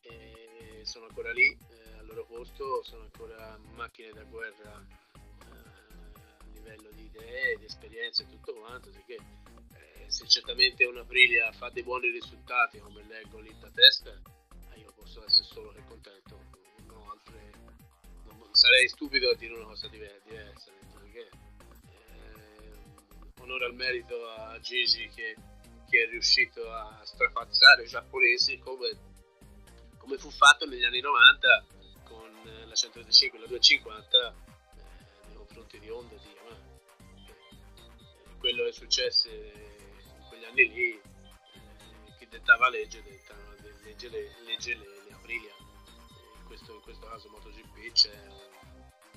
[0.00, 6.44] e sono ancora lì eh, al loro posto sono ancora macchine da guerra eh, a
[6.52, 9.18] livello di idee, di esperienze e tutto quanto, che
[10.08, 14.35] se certamente una Aprilia fa dei buoni risultati come leggo lì da testa eh,
[14.78, 16.40] io posso essere solo che contento.
[16.86, 17.52] Non ho altre
[18.24, 21.28] non, sarei stupido a dire una cosa diversa perché
[21.88, 22.78] eh,
[23.40, 25.36] onore al merito a Gigi che,
[25.88, 28.98] che, è riuscito a strapazzare i giapponesi come,
[29.98, 31.66] come fu fatto negli anni 90
[32.04, 32.32] con
[32.66, 36.74] la 125 e la 250 eh, nei confronti di Honda di Yamaha.
[38.30, 39.74] Eh, quello che successe
[40.56, 41.00] anni lì eh,
[42.18, 43.55] chi dettava legge, dettava,
[43.86, 45.54] legge, le, legge le, Aprilia.
[46.38, 48.20] In questo, in questo, caso MotoGP c'è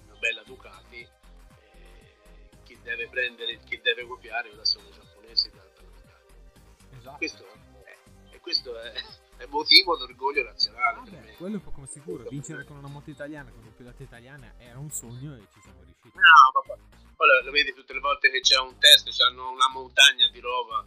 [0.05, 0.99] una bella Ducati.
[1.01, 6.97] Eh, chi deve prendere, chi deve copiare ora sono i giapponesi da, da Ducati.
[6.97, 7.17] Esatto.
[7.17, 7.45] Questo,
[7.83, 7.97] è,
[8.31, 8.93] e questo è,
[9.37, 10.97] è motivo d'orgoglio nazionale.
[10.97, 12.29] Ah beh, quello è poco sicuro.
[12.29, 15.81] Vincere con una moto italiana, con una pilota italiana era un sogno e ci siamo
[15.83, 16.15] riusciti.
[16.15, 16.77] No, papà.
[17.21, 20.85] Allora, lo vedi tutte le volte che c'è un test, hanno una montagna di roba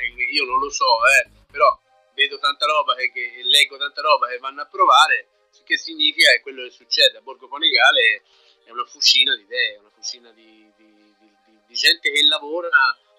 [0.00, 1.78] eh, io non lo so, eh, però
[2.14, 5.28] vedo tanta roba che, che, leggo tanta roba che vanno a provare,
[5.64, 8.22] che significa che quello che succede a Borgo Panigale
[8.64, 12.68] è una fucina di idee, una fucina di, di, di, di gente che lavora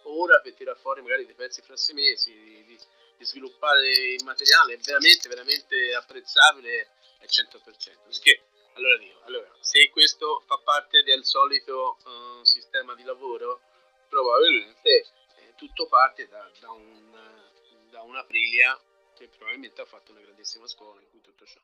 [0.03, 2.31] ora per tirare fuori magari dei pezzi fra sei mesi,
[2.65, 2.79] di,
[3.23, 6.89] sviluppare il materiale, è veramente, veramente apprezzabile
[7.19, 7.61] al 100%.
[8.07, 8.41] Perché,
[8.73, 13.61] allora dico, allora, se questo fa parte del solito uh, sistema di lavoro,
[14.09, 15.05] probabilmente
[15.55, 17.13] tutto parte da, da, un,
[17.91, 18.79] da un'Aprilia
[19.13, 21.59] che probabilmente ha fatto una grandissima scuola in cui tutto ciò.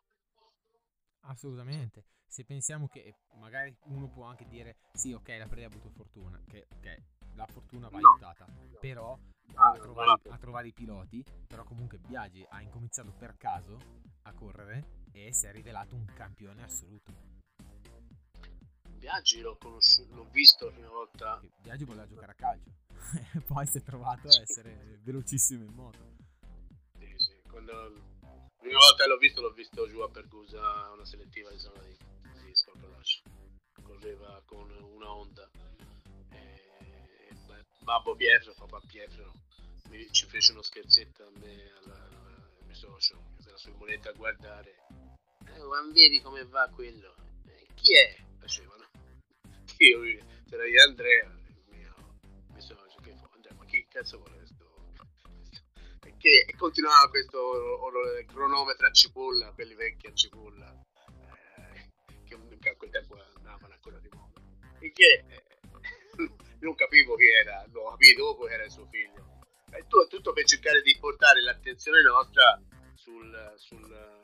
[1.22, 2.04] Assolutamente.
[2.28, 6.68] Se pensiamo che magari uno può anche dire sì, ok, l'Aprilia ha avuto fortuna, che
[6.76, 7.02] ok,
[7.36, 8.78] la fortuna va aiutata, no.
[8.80, 9.18] però
[9.56, 13.80] a, trovare, a trovare i piloti, però comunque Biagi ha incominciato per caso
[14.24, 17.36] a correre e si è rivelato un campione assoluto.
[18.98, 21.42] Biagi l'ho conosciuto, l'ho visto la prima volta.
[21.62, 22.72] Biagi voleva giocare a calcio.
[23.48, 26.16] poi si è trovato a essere velocissimo in moto.
[27.68, 31.97] Prima volta l'ho visto, l'ho visto giù a Pergusa, una selettiva di zona di,
[32.45, 33.22] di Scorpalash.
[33.84, 35.49] Correva con una Honda.
[36.32, 39.34] E, beh, babbo Pietro, papà Pietro,
[39.89, 44.13] mi, ci fece uno scherzetto a me, al mio socio, che era sul moneta a
[44.13, 44.76] guardare.
[45.45, 47.15] Eh, ma vedi come va quello?
[47.47, 48.15] Eh, chi è?
[48.39, 48.86] Facevano.
[49.80, 49.99] Io,
[50.49, 51.38] c'era io Andrea,
[53.97, 54.47] cazzo vuole?
[56.18, 57.80] Che continuava questo
[58.28, 60.86] cronometro a cipolla, quelli vecchi a cipolla,
[61.55, 61.91] eh,
[62.59, 64.41] che a quel tempo andavano ancora di moda,
[64.80, 65.43] e che eh,
[66.59, 69.36] non capivo chi era, lo capì dopo che era il suo figlio.
[69.70, 72.59] E tutto, tutto per cercare di portare l'attenzione nostra
[72.95, 74.20] sul, sul,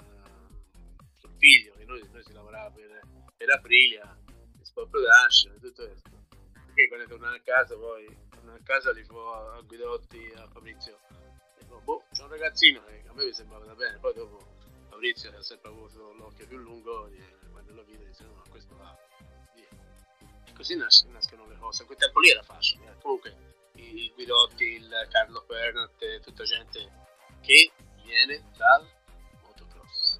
[1.13, 3.01] sul figlio, che noi, noi si lavorava per,
[3.37, 4.17] per Aprilia,
[4.61, 6.09] Sport Production e tutto questo.
[6.65, 10.99] Perché quando tornavo a casa poi, tornavo a casa li fu a Guidotti, a Fabrizio,
[11.81, 14.45] boh, c'è un ragazzino che a me mi sembrava bene, poi dopo
[14.89, 18.95] Fabrizio ha sempre avuto l'occhio più lungo e quando lo vide dice no, questo va,
[19.53, 19.67] via.
[20.45, 23.01] E così nas- nascono le cose, a quel tempo lì era facile, eh.
[23.01, 23.35] comunque
[23.75, 26.91] il Guidotti, il Carlo Pernat, tutta gente
[27.41, 27.71] che
[28.03, 28.87] viene dal
[29.41, 30.19] motocross.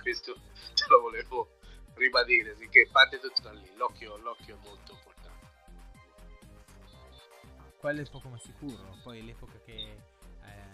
[0.00, 0.34] Questo
[0.74, 1.58] te lo volevo
[1.94, 5.13] ribadire, che parte tutto da lì, l'occhio, l'occhio è molto importante
[7.84, 8.96] quello è poco ma sicuro.
[9.02, 10.70] Poi l'epoca che eh,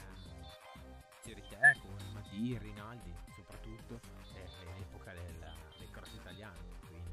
[1.24, 3.98] c'eri te con Madi, Rinaldi soprattutto,
[4.32, 6.56] è, l'epoca del, del cross italiano.
[6.86, 7.10] Quindi...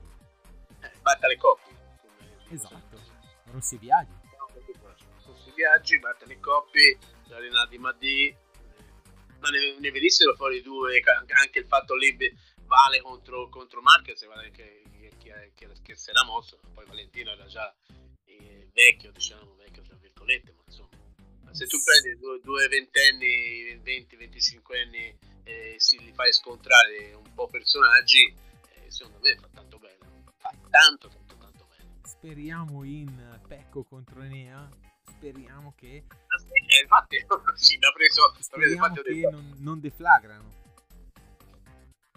[0.81, 1.75] Eh, batta le coppie.
[2.49, 3.01] Esatto,
[3.45, 4.11] Rossi Viaggi.
[5.25, 8.37] Rossi Viaggi, batta le coppie, Rinaldi Madi.
[9.39, 11.01] Ma ne, ne vedessero fuori due,
[11.41, 12.15] anche il fatto lì
[12.65, 17.31] vale contro, contro Marquez, vale che, che, che, che, che si era mosso, poi Valentino
[17.31, 17.73] era già
[18.25, 19.66] eh, vecchio, diciamo, vecchio
[20.28, 26.34] virgolette, ma insomma, se tu prendi due, due ventenni, 20-25 anni e si li fai
[26.34, 28.21] scontrare un po' personaggi,
[28.73, 29.97] eh, secondo me fa tanto bene,
[30.38, 32.01] fa tanto, tanto, tanto bene.
[32.03, 34.69] Speriamo in Pecco contro Enea,
[35.07, 36.03] speriamo che...
[36.09, 37.25] Ah, sì, eh, infatti,
[37.55, 40.65] sì, l'ha preso, speriamo preso che non, non deflagrano.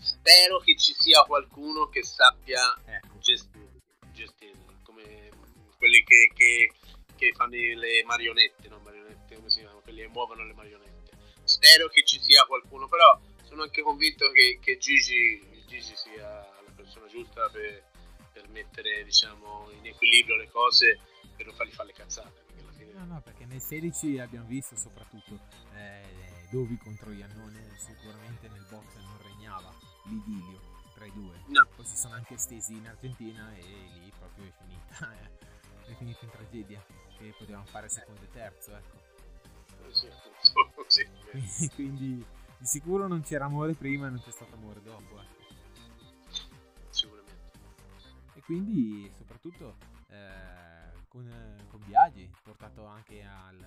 [0.03, 3.19] Spero che ci sia qualcuno che sappia ecco.
[3.19, 3.81] gestirli,
[4.13, 5.29] gestirli, come
[5.77, 6.73] quelli che, che
[7.21, 11.11] che fanno le marionette, non marionette, come si chiamano, quelli che muovono le marionette.
[11.45, 16.73] Spero che ci sia qualcuno, però sono anche convinto che, che Gigi, Gigi, sia la
[16.75, 17.85] persona giusta per,
[18.33, 20.99] per, mettere diciamo, in equilibrio le cose
[21.37, 22.49] per non fargli fare le cazzate.
[22.95, 25.39] No, no, perché nel 16 abbiamo visto soprattutto
[25.75, 29.73] eh, Dovi contro Iannone, sicuramente nel box non regnava
[30.05, 30.61] l'idilio
[30.95, 31.43] tra i due.
[31.47, 31.69] No.
[31.77, 35.13] Poi si sono anche stesi in Argentina e lì proprio è finita.
[35.15, 35.40] Eh.
[35.91, 36.81] È finita in tragedia
[37.19, 38.99] che potevamo fare secondo e terzo, ecco.
[41.33, 42.27] Quindi, quindi,
[42.59, 45.43] di sicuro non c'era amore prima e non c'è stato amore dopo, ecco.
[46.91, 47.51] Sicuramente.
[48.35, 49.79] E quindi soprattutto
[50.11, 53.59] eh, con, con Biagi, portato anche al,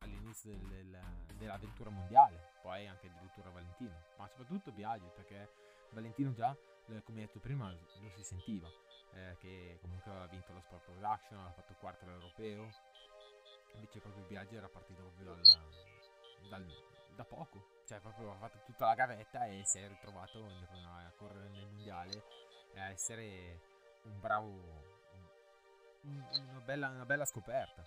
[0.00, 1.00] all'inizio del, del,
[1.38, 5.48] dell'avventura mondiale, poi anche addirittura Valentino, ma soprattutto Biagi perché
[5.92, 6.54] Valentino già,
[6.84, 8.68] come detto prima, lo si sentiva
[9.16, 12.70] eh, che comunque aveva vinto lo Sport Production, aveva fatto quarto all'europeo.
[13.74, 15.42] Invece proprio il viaggio era partito proprio dal,
[16.48, 16.66] dal,
[17.14, 21.48] da poco, cioè proprio ha fatto tutta la gavetta e si è ritrovato a correre
[21.48, 22.24] nel mondiale
[22.74, 23.60] e a essere
[24.04, 24.48] un bravo,
[26.02, 27.84] un, una, bella, una bella scoperta.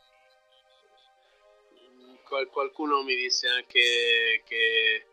[2.24, 5.08] Qual, qualcuno mi disse anche che,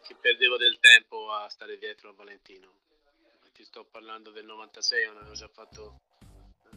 [0.00, 2.84] che perdevo del tempo a stare dietro a Valentino
[3.56, 6.02] ti sto parlando del 96, non avevo già fatto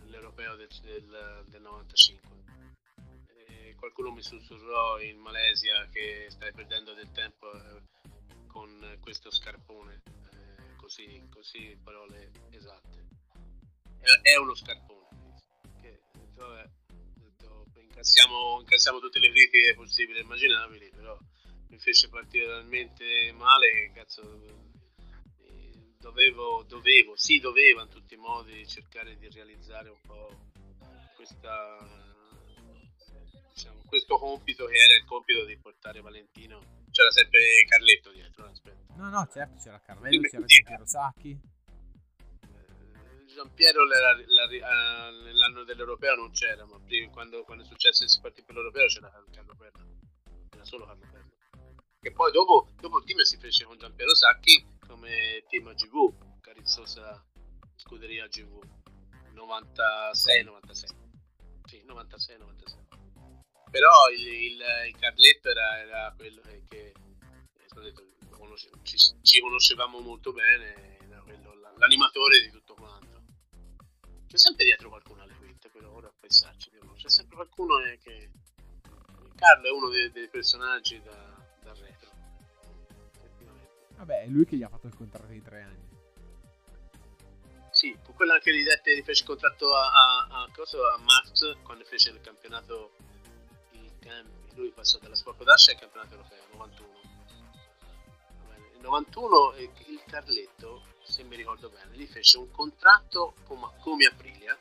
[0.05, 2.29] l'europeo del, del, del 95.
[3.35, 7.81] E qualcuno mi sussurrò in Malesia che stai perdendo del tempo eh,
[8.47, 13.07] con questo scarpone, eh, così, così parole esatte.
[14.21, 15.35] È, uno scarpone.
[15.81, 15.99] Che,
[16.33, 16.69] vabbè,
[17.15, 21.17] detto, incassiamo, incassiamo tutte le critiche possibili e immaginabili, però
[21.67, 24.68] mi fece partire talmente male che cazzo
[25.99, 30.47] dovevo, dovevo, sì dovevo in tutti i modi cercare di realizzare un po'
[31.15, 31.77] questa,
[33.53, 36.77] diciamo, questo compito che era il compito di portare Valentino.
[36.89, 38.93] C'era sempre Carletto dietro, aspetta.
[38.95, 41.39] No, no, certo, c'era Carletto, c'era Giampiero Sacchi.
[42.41, 48.41] Eh, Giampiero nell'anno dell'Europeo non c'era, ma prima, quando, quando è successo che si partì
[48.41, 49.85] per l'Europeo c'era Carlo Perna,
[50.49, 51.27] era solo Carlo Perna.
[52.01, 57.23] Che poi dopo, dopo il team si fece con Giampiero Sacchi come team GV, carizzosa
[57.75, 58.59] scuderia GV
[59.35, 60.85] 96-96.
[61.65, 62.87] Sì, 96-96.
[63.69, 66.91] Però il, il, il Carletto era, era, quello che,
[67.75, 68.03] detto,
[68.81, 73.21] ci, ci, conoscevamo molto bene, era quello, l'animatore di tutto quanto.
[74.27, 78.31] C'è sempre dietro qualcuno alle quinte, però ora a pensarci, c'è sempre qualcuno che...
[79.35, 81.28] Carlo è uno dei, dei personaggi da,
[83.99, 85.89] Vabbè, è lui che gli ha fatto il contratto di tre anni.
[87.69, 91.83] Sì, quello anche di Dette fece il contratto a, a, a, cosa, a Max quando
[91.83, 92.93] fece il campionato
[93.71, 94.55] il campi.
[94.55, 96.99] Lui passò dalla Sport Dash al campionato europeo 91.
[98.47, 104.57] Nel 91 il Carletto, se mi ricordo bene, gli fece un contratto come, come Aprilia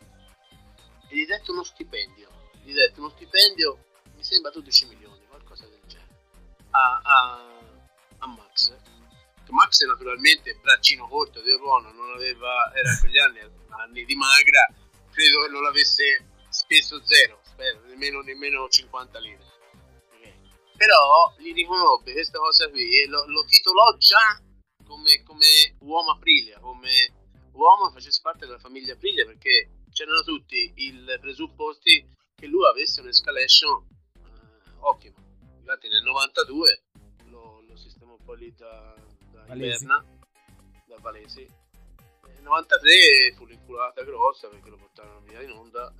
[1.09, 2.29] e gli dette uno stipendio.
[2.65, 3.85] Gli dette uno stipendio,
[4.17, 6.23] mi sembra 12 milioni, qualcosa del genere,
[6.71, 7.59] a, a,
[8.19, 8.98] a Max.
[9.49, 13.41] Che Max naturalmente, braccino corto, del buono, non aveva, era quegli anni,
[13.81, 14.69] anni di magra,
[15.11, 19.47] credo che non l'avesse speso zero, spero, nemmeno, nemmeno 50 lire.
[20.77, 24.39] Però gli riconobbe questa cosa qui e lo, lo titolò già
[24.87, 27.15] come, come uomo Aprilia, come
[27.53, 33.87] uomo facesse parte della famiglia Aprilia perché c'erano tutti i presupposti che lui avesse un'escalation
[34.13, 35.17] eh, ottima.
[35.57, 36.83] Infatti nel 92
[37.31, 38.95] lo, lo sistemò poi lì da,
[39.49, 40.05] da Iberna,
[40.87, 41.49] da Valesi.
[42.27, 45.93] Nel 93 fu l'inculata grossa perché lo portarono via in onda.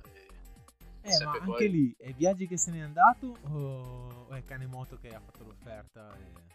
[1.01, 5.09] E, eh, ma anche lì è Viaggi che se n'è andato o è Canemoto che
[5.09, 6.15] ha fatto l'offerta?
[6.17, 6.47] E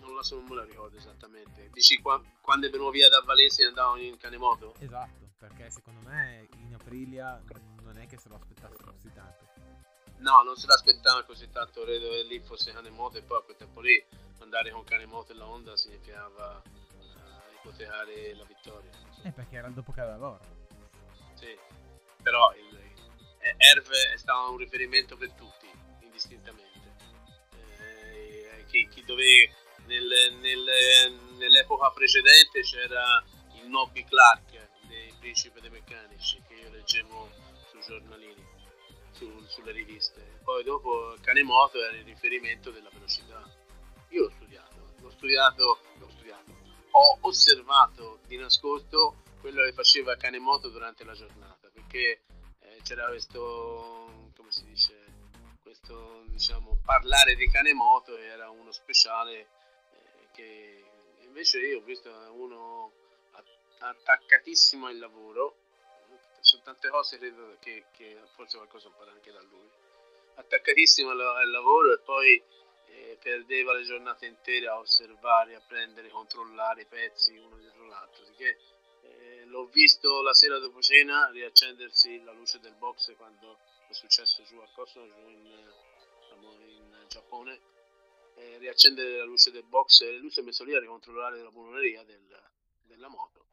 [0.00, 1.68] non la so, non me la ricordo esattamente.
[1.72, 4.74] Dici qua, quando è venuto via da Valencia e andavano in Canemoto?
[4.78, 7.42] Esatto, perché secondo me in Aprilia
[7.82, 9.49] non è che se lo aspettassero così tanto.
[10.20, 13.56] No, non se l'aspettava così tanto, credo che lì fosse Canemoto e poi a quel
[13.56, 14.04] tempo lì
[14.40, 18.90] andare con Canemoto e la Honda significava uh, ipotecare la vittoria.
[19.22, 20.40] Eh, perché era il dopo che loro.
[21.34, 21.56] Sì,
[22.22, 22.76] però il,
[23.38, 25.68] eh, Erve è stato un riferimento per tutti,
[26.00, 26.68] indistintamente.
[27.78, 29.52] Eh, chi, chi doveva
[29.86, 37.30] nel, nel, nell'epoca precedente c'era il Nobby Clark dei Principi dei Meccanici che io leggevo
[37.70, 38.44] sui giornalini,
[39.20, 40.40] su, sulle riviste.
[40.42, 43.42] Poi dopo Canemoto era il riferimento della velocità.
[44.08, 46.50] Io l'ho studiato, l'ho studiato, l'ho studiato.
[46.92, 52.22] Ho osservato di nascosto quello che faceva Canemoto durante la giornata, perché
[52.60, 54.94] eh, c'era questo, come si dice,
[55.62, 59.48] questo diciamo parlare di Canemoto era uno speciale
[60.32, 60.84] che
[61.20, 62.92] invece io ho visto uno
[63.78, 65.59] attaccatissimo al lavoro,
[66.40, 67.18] su tante cose
[67.60, 69.68] che, che forse qualcosa impara anche da lui,
[70.34, 72.42] attaccatissimo al, lavoro e poi
[72.86, 78.24] eh, perdeva le giornate intere a osservare, a prendere, controllare i pezzi uno dietro l'altro,
[78.36, 78.58] che
[79.02, 84.42] eh, l'ho visto la sera dopo cena riaccendersi la luce del box quando è successo
[84.44, 87.60] giù a Kosovo, giù in, in Giappone
[88.36, 90.00] eh, riaccendere la luce del box.
[90.02, 92.42] E le luci messo lì a ricontrollare la buoneria del,
[92.86, 93.46] della moto.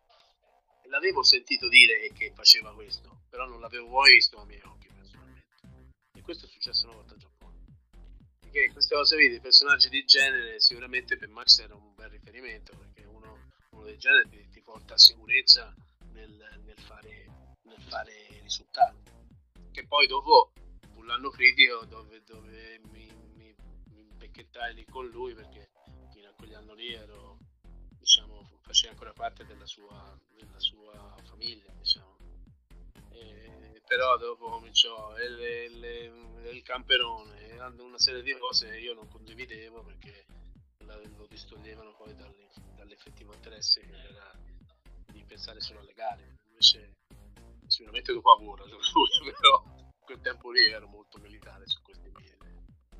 [0.89, 5.47] L'avevo sentito dire che, faceva questo, però non l'avevo mai visto a miei occhi personalmente.
[6.13, 7.55] E questo è successo una volta a Giappone.
[8.39, 13.03] Perché queste cose dei personaggi di genere sicuramente per Max era un bel riferimento, perché
[13.05, 15.73] uno, uno del genere ti, ti porta sicurezza
[16.13, 17.25] nel, nel, fare,
[17.63, 19.03] nel fare risultati.
[19.71, 20.53] Che poi dopo
[21.03, 23.07] l'anno critico dove, dove mi
[24.37, 25.69] bacchettai lì con lui perché
[26.11, 27.37] fino a quegli anni lì ero,
[28.07, 32.15] diciamo, faceva ancora parte della sua, della sua famiglia, diciamo.
[33.11, 35.37] E, però dopo cominciò il,
[35.73, 40.25] il, il camperone, una serie di cose che io non condividevo perché
[40.85, 44.31] lo distoglievano poi dall'effettivo interesse che era
[45.11, 46.37] di pensare solo alle gare.
[46.47, 46.93] Invece
[47.67, 48.63] sicuramente dopo lavoro,
[49.37, 49.63] però
[49.99, 52.37] quel tempo lì ero molto militare su questi miei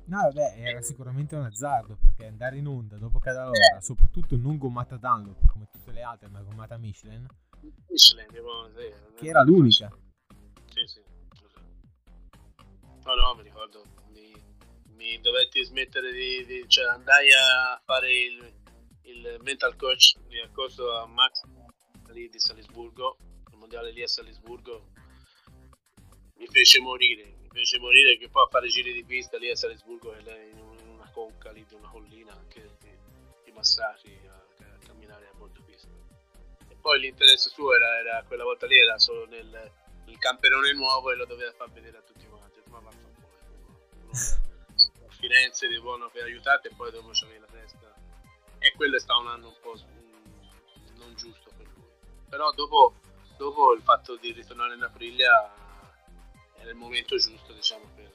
[0.08, 3.82] No, vabbè, era sicuramente un azzardo perché andare in onda dopo Cadalora, eh.
[3.82, 7.26] soprattutto non gommata Dunlop come tutte le altre, ma gommata Michelin,
[7.86, 9.94] Michelin sì, che era l'unica.
[10.72, 11.02] Sì, sì.
[13.04, 14.32] No, no, mi ricordo, mi,
[14.96, 18.52] mi dovetti smettere di, di, cioè andai a fare il,
[19.02, 21.42] il mental coach di accorso a Max
[22.12, 23.18] lì di Salisburgo,
[23.52, 24.86] il mondiale lì a Salisburgo,
[26.36, 30.14] mi fece morire, fece morire che poi a fare giri di pista lì a Salisburgo
[30.14, 32.76] in una conca lì di una collina anche
[33.44, 35.88] di, massacri a, a, camminare a bordo pista.
[36.68, 39.72] E poi l'interesse suo era, era quella volta lì era solo nel,
[40.06, 42.60] nel camperone nuovo e lo doveva far vedere a tutti quanti.
[42.68, 43.30] Ma vaffanculo
[44.10, 47.94] a Firenze di buono per aiutarti e poi dopo c'avevi la testa.
[48.58, 49.76] E quello è stato un anno un po'
[50.96, 51.90] non giusto per lui.
[52.28, 52.94] Però dopo,
[53.36, 55.66] dopo il fatto di ritornare in Aprilia
[56.60, 58.12] era il momento giusto, diciamo, per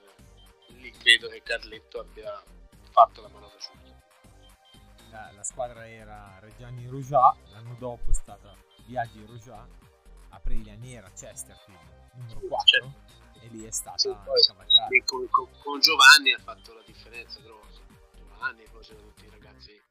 [0.80, 2.44] lì credo che Carletto abbia
[2.92, 4.02] fatto la manovra giusta.
[5.10, 9.66] La, la squadra era Reggiani Rujà, l'anno dopo è stata Viaggi Rujà,
[10.30, 12.94] Aprilia Nera Chesterfield numero 4 certo.
[13.40, 14.88] e lì è stata sì, cavalcata.
[15.06, 17.82] Con, con, con, Giovanni ha fatto la differenza grossa.
[18.16, 19.82] Giovanni poi c'erano tutti i ragazzi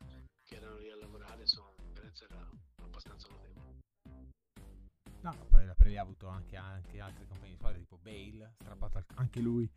[0.44, 2.48] che erano lì a lavorare, insomma la differenza era
[2.82, 3.71] abbastanza notevole.
[5.22, 9.04] No, poi la Previa ha avuto anche, anche altre compagnie di squadra tipo Bale, strappato
[9.14, 9.70] anche lui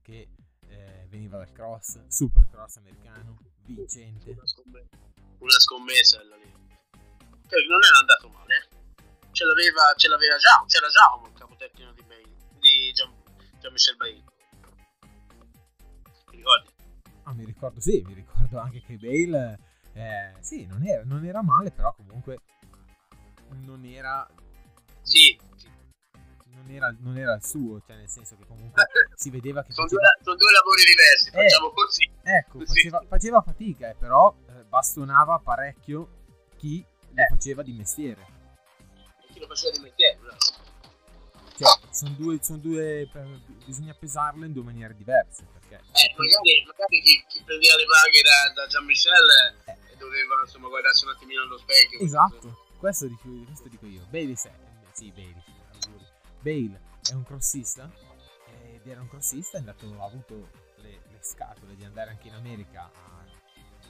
[0.00, 0.30] che
[0.68, 3.36] eh, veniva dal cross, super cross americano,
[3.66, 4.30] vincente.
[4.30, 4.88] Una scommessa,
[5.38, 6.50] una scommessa lì.
[7.46, 9.32] Che non era andato male, eh.
[9.32, 13.12] ce l'aveva, ce l'aveva già, c'era già un capotecnico di, Bale, di Gian,
[13.60, 14.24] Gian Michel Bail.
[16.30, 16.70] Ti ricordi?
[17.24, 19.58] Ah, mi ricordo, sì, mi ricordo anche che Bale,
[19.92, 22.40] eh, sì, non era, non era male, però comunque
[23.50, 24.26] non era...
[25.06, 25.38] Sì.
[26.46, 28.84] Non era, non era il suo, cioè nel senso che comunque
[29.14, 29.72] si vedeva che...
[29.72, 30.10] sono, faceva...
[30.16, 31.30] due, sono due lavori diversi, Eh.
[31.32, 32.10] facciamo così.
[32.22, 32.66] Ecco, Sì.
[32.66, 36.08] faceva, faceva fatica, eh, però eh, bastonava parecchio
[36.56, 37.26] chi lo Eh.
[37.28, 38.26] faceva di mestiere.
[39.32, 40.36] Chi lo faceva di mestiere, bravo.
[41.56, 45.46] Cioè, sono due, sono due per- bisogna pesarlo in due maniere diverse.
[45.52, 50.34] Perché Eh, magari, magari chi, chi prendeva le paghe da, da Gian Michel eh, doveva
[50.42, 52.00] insomma guardarsi un attimino allo specchio.
[52.00, 54.04] Esatto, questo dico, questo dico io.
[54.10, 54.65] Bale, se, eh,
[54.96, 56.06] sì, Bale, auguri.
[56.40, 56.80] Bale
[57.10, 57.90] è un crossista
[58.62, 62.34] ed era un crossista, è andato, ha avuto le, le scatole di andare anche in
[62.34, 63.24] America a-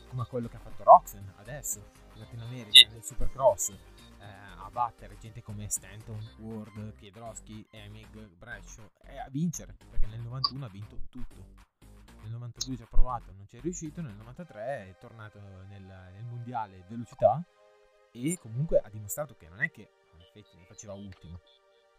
[0.08, 1.78] come quello che ha fatto Roxen adesso,
[2.08, 2.86] è andato in America Sì.
[2.88, 9.76] nel Supercross eh, a battere gente come Stanton, Ward, Piedroschi, Emig, Brescio e a vincere
[9.88, 11.54] perché nel 91 ha vinto tutto.
[12.22, 15.38] Nel 92 ci ha provato, non ci è riuscito, nel 93 è tornato
[15.68, 17.40] nel, nel mondiale velocità
[18.10, 19.90] e comunque ha dimostrato che non è che
[20.36, 21.40] effetti non faceva ultimo,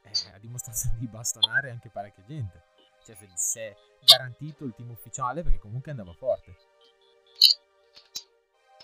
[0.03, 2.63] eh, ha dimostrato di bastonare anche parecchia gente.
[3.03, 3.75] Cioè se- si è
[4.05, 6.55] garantito il team ufficiale perché comunque andava forte.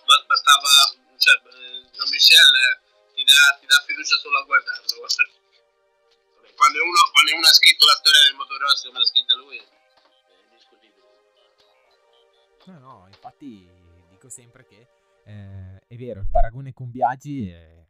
[0.05, 0.69] Ba- bastava,
[1.17, 4.97] cioè, eh, Gian Michel eh, ti dà, ti dà fiducia solo a guardarlo.
[4.97, 5.41] guarda.
[6.55, 10.33] Quando uno, quando uno ha scritto la storia del motocross come l'ha scritta lui, è
[10.49, 11.07] indiscutibile.
[12.65, 13.67] No, no, infatti
[14.09, 14.87] dico sempre che
[15.25, 17.85] eh, è vero, il paragone con Biaggi è-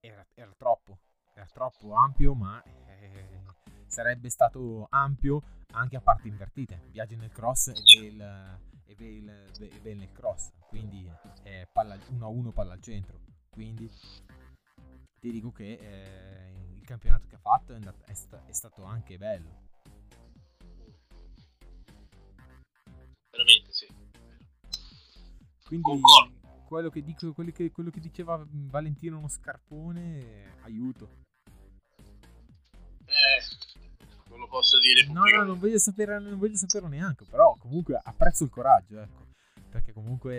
[0.00, 1.00] era, era troppo,
[1.34, 3.42] era troppo ampio, ma eh,
[3.86, 6.80] sarebbe stato ampio anche a parti invertite.
[6.90, 7.72] Biaggi nel cross e
[8.12, 11.10] Bale, e Bale- e Bale nel cross, quindi
[11.42, 13.20] è palla 1 a 1 palla al centro.
[13.50, 13.90] Quindi
[15.20, 18.84] ti dico che eh, il campionato che ha fatto è, andat- è sta- è stato
[18.84, 19.62] anche bello.
[23.30, 23.86] Veramente, sì.
[25.66, 26.64] Quindi Concordo.
[26.66, 31.23] quello che, dico, quello che, quello che diceva mm, Valentino uno scarpone, eh, aiuto.
[34.54, 38.50] Posso dire No, no, non voglio sapere, non voglio saperlo neanche, però comunque apprezzo il
[38.50, 39.26] coraggio, ecco.
[39.68, 40.34] Perché comunque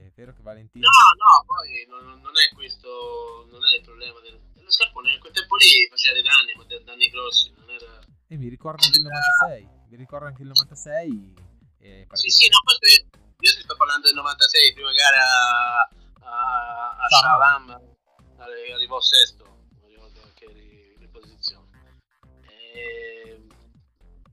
[0.00, 0.88] è vero che Valentino...
[0.88, 5.12] No, no, poi non, non è questo, non è il problema del, dello scarpone.
[5.12, 8.00] In quel tempo lì faceva dei danni, ma dei danni grossi, non era...
[8.26, 11.34] E mi ricordo anche il 96, mi ricordo anche il 96.
[11.80, 15.88] E Sì, sì, no, io, io ti sto parlando del 96, prima gara a,
[16.24, 17.84] a, a
[18.38, 19.53] arri- arrivò sesto,
[22.74, 23.46] Ehm,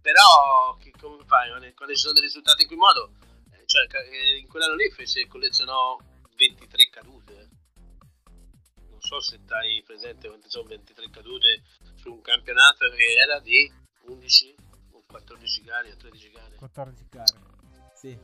[0.02, 3.14] però, che, come fai, quando, ci sono dei risultati in quel modo,
[3.52, 5.98] eh, cioè eh, in quell'anno lì fece, collezionò
[6.36, 7.50] 23 cadute.
[8.90, 11.64] Non so se hai presente quante sono 23 cadute
[11.96, 13.72] su un campionato che era di
[14.06, 14.56] 11
[14.92, 16.56] o 14 gare o 13 gare.
[16.56, 17.34] 14 gare.
[17.96, 18.18] Sì.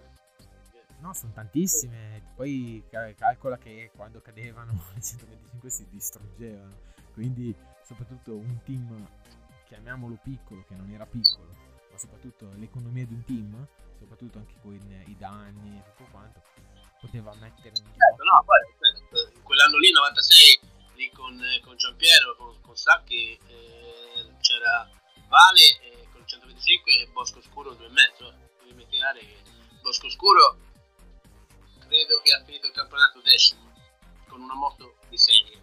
[0.99, 2.31] No, sono tantissime.
[2.35, 6.85] Poi ca- calcola che quando cadevano le 125 si distruggevano.
[7.13, 9.07] Quindi, soprattutto un team,
[9.67, 11.55] chiamiamolo piccolo, che non era piccolo,
[11.91, 13.67] ma soprattutto l'economia di un team,
[13.99, 16.41] soprattutto anche con i danni e tutto quanto,
[16.99, 18.23] poteva mettere in Certo, gioco.
[18.23, 20.59] no, poi certo, in quell'anno lì, 96,
[20.95, 24.89] lì con, con Giampiero, con, con Sacchi, eh, c'era
[25.27, 28.33] Vale eh, con il 125 e Bosco Scuro 2,5.
[28.59, 29.41] Devi immaginare che
[29.81, 30.57] Bosco Scuro
[31.79, 33.71] credo che ha finito il campionato decimo
[34.27, 35.61] con una moto di serie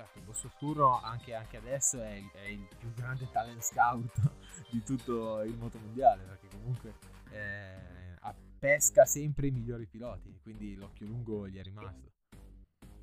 [0.00, 4.12] certo, il Bosso Scuro anche, anche adesso è è il più grande talent scout
[4.70, 6.94] di tutto il motomondiale, perché comunque
[7.30, 8.18] eh,
[8.58, 12.12] pesca sempre i migliori piloti, quindi l'occhio lungo gli è rimasto.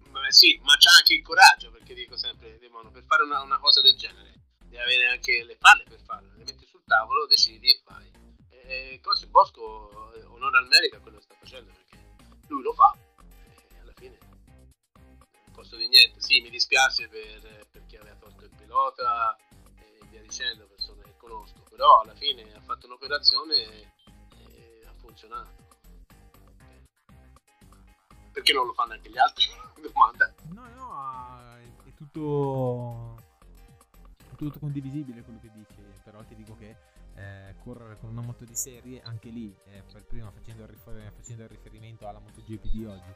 [0.09, 3.59] Beh, sì, ma c'ha anche il coraggio, perché dico sempre, Demono, per fare una, una
[3.59, 4.33] cosa del genere,
[4.63, 8.11] devi avere anche le palle per farlo, le metti sul tavolo, decidi e fai.
[8.49, 11.97] E cose Bosco, eh, onore al merito a quello che sta facendo, perché
[12.47, 12.95] lui lo fa,
[13.71, 14.17] e alla fine
[15.57, 16.21] posso dire niente.
[16.21, 19.35] Sì, mi dispiace per, per chi aveva tolto il pilota
[19.79, 23.87] e via dicendo, persone che conosco, però alla fine ha fatto un'operazione e,
[24.37, 25.65] e ha funzionato.
[28.31, 29.45] Perché non lo fanno anche gli altri?
[29.81, 30.31] Domanda.
[30.49, 33.17] No, no, è, è tutto,
[34.31, 36.77] è tutto condivisibile quello che dici, però ti dico che
[37.15, 41.13] eh, correre con una moto di serie, anche lì, eh, per prima facendo il, rifer-
[41.15, 43.15] facendo il riferimento alla MotoGP di oggi,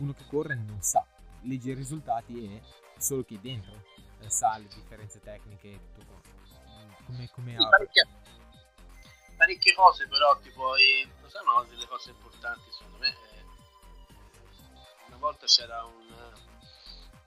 [0.00, 1.06] uno che corre non sa,
[1.42, 2.62] legge i risultati e
[2.98, 3.82] solo chi è dentro
[4.20, 6.18] eh, sa le differenze tecniche tutto qua.
[7.06, 8.06] Come, come sì, parecchie,
[9.36, 13.44] parecchie, cose però tipo i, lo sanno delle cose importanti secondo me eh,
[15.08, 16.32] una volta c'era un,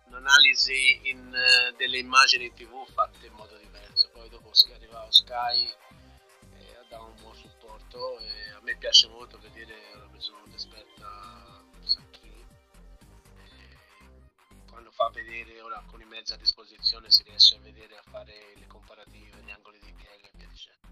[0.05, 5.65] un'analisi in, uh, delle immagini in tv fatte in modo diverso poi dopo arrivava Sky
[5.65, 11.42] e dava un buon supporto e a me piace molto vedere una persona molto esperta
[14.73, 18.53] quando fa vedere ora con i mezzi a disposizione si riesce a vedere a fare
[18.55, 20.87] le comparative, gli angoli di piega e via dicendo.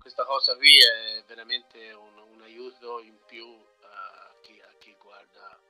[0.00, 3.46] Questa cosa qui è veramente un, un aiuto in più
[3.82, 5.60] a chi, a chi guarda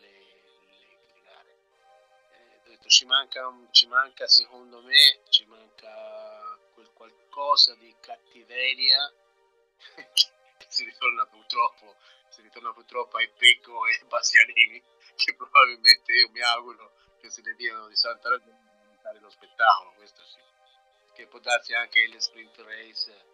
[0.00, 1.56] le, le, le gare.
[2.32, 9.14] Eh, detto, ci, manca, ci manca secondo me ci manca quel qualcosa di cattiveria
[10.68, 11.96] si ritorna purtroppo
[12.34, 14.82] si ritorna purtroppo ai Pecco e Bastianini
[15.14, 19.30] che probabilmente io mi auguro che se ne diano di santa ragione per fare lo
[19.30, 20.38] spettacolo, questo sì.
[21.14, 23.32] Che può darsi anche le sprint race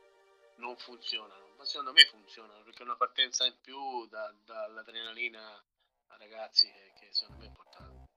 [0.57, 6.17] non funzionano, ma secondo me funzionano perché è una partenza in più da, dall'adrenalina a
[6.19, 8.09] ragazzi che, che secondo me è importante.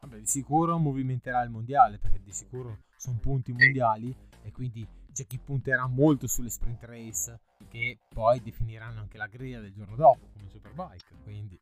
[0.00, 4.14] Vabbè, di sicuro movimenterà il mondiale perché di sicuro sono punti mondiali
[4.44, 9.60] e quindi c'è chi punterà molto sulle sprint race che poi definiranno anche la griglia
[9.60, 11.14] del giorno dopo come Superbike.
[11.22, 11.60] Quindi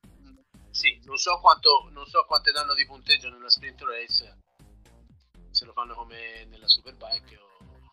[0.70, 4.38] sì, non so, quanto, non so quante danno di punteggio nella sprint race,
[5.50, 7.92] se lo fanno come nella Superbike o no.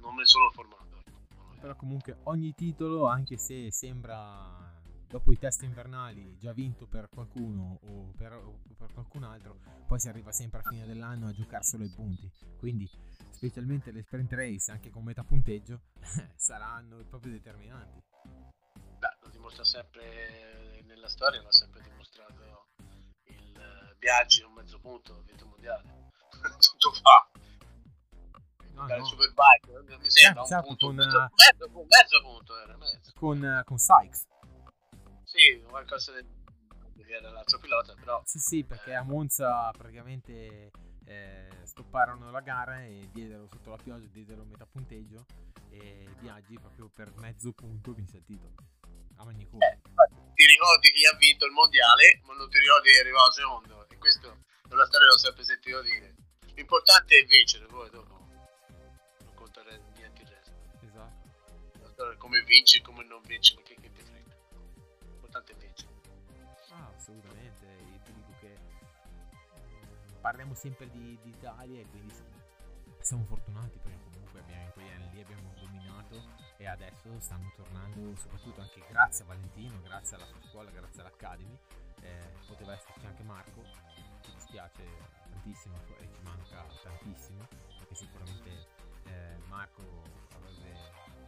[0.00, 0.98] Non me ne sono informato.
[0.98, 1.60] Ecco.
[1.60, 4.69] Però comunque ogni titolo, anche se sembra
[5.10, 9.98] dopo i test invernali già vinto per qualcuno o per, o per qualcun altro, poi
[9.98, 12.30] si arriva sempre a fine dell'anno a giocare solo i punti.
[12.58, 12.88] Quindi
[13.30, 15.80] specialmente le sprint race anche con metà punteggio
[16.36, 18.00] saranno proprio determinanti.
[18.98, 22.68] Beh, lo dimostra sempre nella storia l'ha sempre dimostrato
[23.24, 26.10] il Biaggi un mezzo punto vinto mondiale
[26.58, 27.30] tutto fa
[28.72, 29.04] no, no.
[29.04, 33.12] Superbike non mi sembra certo, un punto con, mezzo, mezzo, mezzo, punto era mezzo.
[33.14, 34.26] con, con Sykes
[35.32, 36.26] sì qualcosa del
[37.10, 40.70] era l'altro pilota però sì sì perché a Monza praticamente
[41.06, 45.26] eh, stopparono la gara e diedero sotto la pioggia diedero metà punteggio
[45.70, 48.54] e Biaggi proprio per mezzo punto vinse il titolo
[49.16, 49.80] a ogni curva eh,
[50.40, 53.86] ti ricordi chi ha vinto il mondiale, ma non ti ricordi è arrivato secondo.
[53.90, 56.14] E questo è una storia che ho sempre sentito dire.
[56.54, 58.26] L'importante è vincere, poi dopo
[59.18, 59.62] non conta
[59.96, 60.52] niente il resto.
[60.80, 62.16] Esatto.
[62.16, 64.19] come vinci e come non vinci, ma che, che ti frega.
[65.30, 65.92] L'importante è vincere.
[66.70, 67.64] Ah, assolutamente.
[67.64, 72.30] Io ti dico che mm, parliamo sempre di, di Italia e quindi siamo,
[73.00, 76.20] siamo fortunati perché comunque abbiamo, in quegli anni lì abbiamo dominato
[76.56, 81.56] e adesso stanno tornando soprattutto anche grazie a Valentino, grazie alla sua scuola, grazie all'Academy.
[82.00, 83.62] Eh, poteva esserci anche Marco,
[84.22, 84.82] ci dispiace
[85.30, 87.46] tantissimo e ci manca tantissimo
[87.78, 88.66] perché sicuramente
[89.04, 89.82] eh, Marco
[90.34, 90.76] avrebbe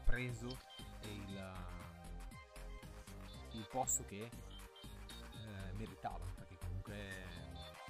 [0.05, 0.59] preso
[1.03, 1.82] il,
[3.53, 6.95] il posto che eh, meritava perché comunque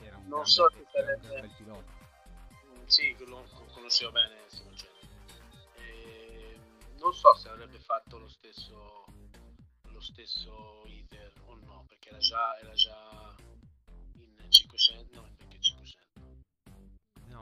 [0.03, 1.29] era un, non grande, so se sarebbe...
[1.29, 2.01] un bel pilota.
[2.87, 4.93] Sì, lo conoscevo bene Simone
[7.03, 9.05] non so se avrebbe fatto lo stesso,
[9.89, 13.35] lo stesso iter o no, perché era già, era già
[14.15, 16.01] in 500, no, perché 500.
[17.27, 17.41] No,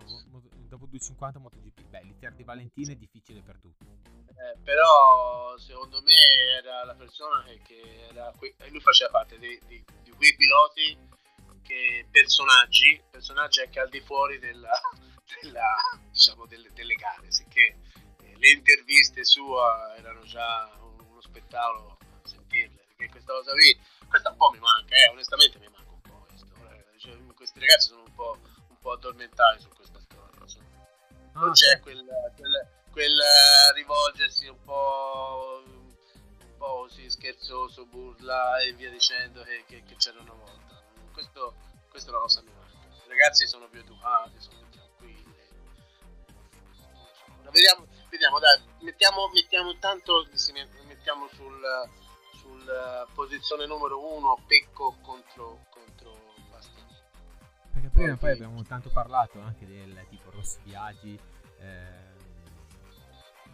[0.67, 3.87] dopo 250 MotoGP, beh, l'iter di Valentino è difficile per tutti.
[4.31, 6.13] Eh, però secondo me
[6.59, 10.35] era la persona che, che era qui, e lui faceva parte di, di, di, quei
[10.35, 10.97] piloti
[11.63, 14.81] che personaggi, personaggi anche al di fuori della,
[15.43, 15.77] della,
[16.11, 17.77] diciamo, delle, delle gare, sicché
[18.41, 19.61] le interviste sue
[19.99, 23.79] erano già uno spettacolo sentirle, perché questa cosa qui,
[24.09, 26.47] questa un po' mi manca, eh, onestamente mi manca un po' questo.
[26.71, 26.99] Eh.
[26.99, 30.19] Cioè, questi ragazzi sono un po', un po' addormentati su questa storia.
[31.33, 32.05] Non ah, c'è quel,
[32.37, 33.17] quel, quel
[33.75, 40.21] rivolgersi un po', un po' così scherzoso, burla e via dicendo che, che, che c'era
[40.21, 40.83] una volta.
[41.13, 41.55] Questo,
[41.89, 43.05] questa è una cosa che mi manca.
[43.05, 45.35] I ragazzi sono più educati, sono più tranquilli.
[47.51, 50.29] Vediamo, vediamo, dai, mettiamo, mettiamo intanto,
[50.87, 51.89] mettiamo sul,
[52.35, 56.99] sul uh, posizione numero uno Pecco contro, contro Bastianini.
[57.73, 61.19] Perché prima poi abbiamo tanto parlato anche del tipo Rossi Biagi,
[61.59, 62.10] eh,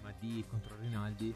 [0.06, 1.34] Maddi contro Rinaldi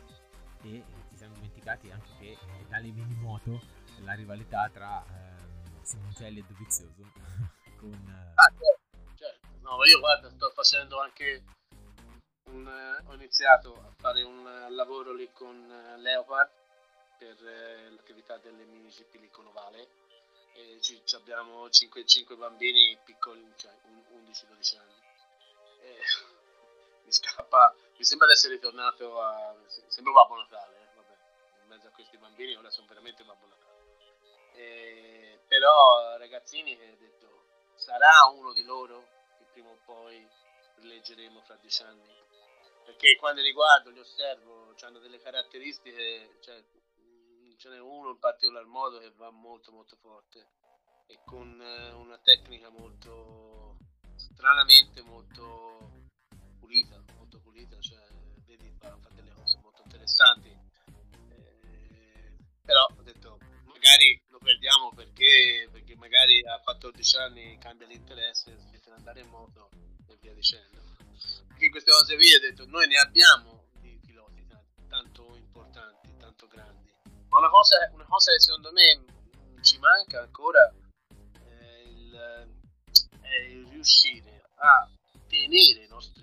[0.63, 3.61] e ci siamo dimenticati anche che eh, dalle mini moto
[4.05, 7.11] la rivalità tra eh, Simoncelli e Dovizioso
[7.77, 7.91] con...
[7.93, 8.33] Eh...
[8.37, 9.49] Ah, certo, certo.
[9.63, 11.43] No, io guarda, sto facendo anche
[12.51, 16.51] un, eh, ho iniziato a fare un eh, lavoro lì con eh, Leopard
[17.19, 17.37] per
[17.91, 19.89] l'attività delle mini GP lì con Ovale
[20.55, 23.73] e ci abbiamo 5, 5, bambini piccoli, cioè
[24.15, 24.95] 11-12 anni.
[25.83, 25.97] E
[27.11, 29.53] mi scappa, mi sembra di essere ritornato a,
[29.89, 31.17] sembra Babbo Natale, eh, vabbè,
[31.63, 33.79] in mezzo a questi bambini ora sono veramente Babbo Natale.
[34.55, 39.09] E, però ragazzini ho detto, sarà uno di loro
[39.39, 40.25] che prima o poi
[40.83, 42.07] leggeremo fra dieci anni?
[42.85, 46.63] Perché quando li guardo, li osservo, hanno delle caratteristiche, cioè,
[47.57, 50.47] ce n'è uno in particolar modo che va molto molto forte
[51.07, 53.77] e con eh, una tecnica molto
[54.15, 55.90] stranamente molto
[56.71, 57.99] pulita, molto pulita, cioè
[58.47, 60.49] vedi fa, fa delle cose molto interessanti.
[60.49, 68.57] Eh, però ho detto magari lo perdiamo perché, perché magari a 14 anni cambia l'interesse,
[68.57, 69.69] smette di andare in moto
[70.07, 70.81] e via dicendo.
[71.49, 74.47] Perché queste cose qui ho detto noi ne abbiamo di piloti
[74.89, 76.89] tanto importanti, tanto grandi
[77.31, 79.05] ma una cosa, una cosa che secondo me
[79.63, 80.73] ci manca ancora
[81.45, 82.49] è il,
[83.21, 84.89] è il riuscire a
[85.31, 86.20] tenere i nostri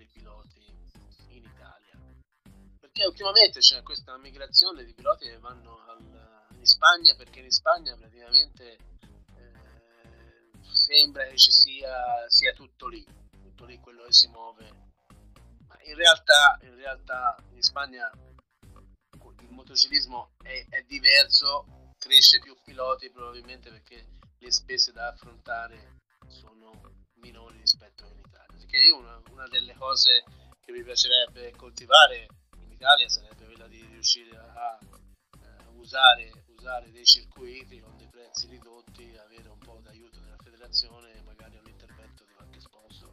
[2.98, 7.96] Perché ultimamente c'è questa migrazione di piloti che vanno al, in Spagna perché in Spagna
[7.96, 8.72] praticamente
[9.36, 13.06] eh, sembra che ci sia, sia tutto lì,
[13.40, 14.72] tutto lì quello che si muove.
[15.68, 18.12] Ma in realtà, in realtà in Spagna
[19.50, 24.08] motociclismo è, è, diverso, cresce più piloti probabilmente perché
[24.40, 26.72] le spese da affrontare sono
[27.22, 28.58] minori rispetto in Italia.
[28.58, 30.24] Perché io una, una delle cose
[30.62, 32.28] che mi piacerebbe coltivare
[32.78, 38.46] in Italia sarebbe quella di riuscire a, uh, usare, usare, dei circuiti con dei prezzi
[38.48, 43.12] ridotti, avere un po' d'aiuto della federazione e magari un intervento di qualche sponsor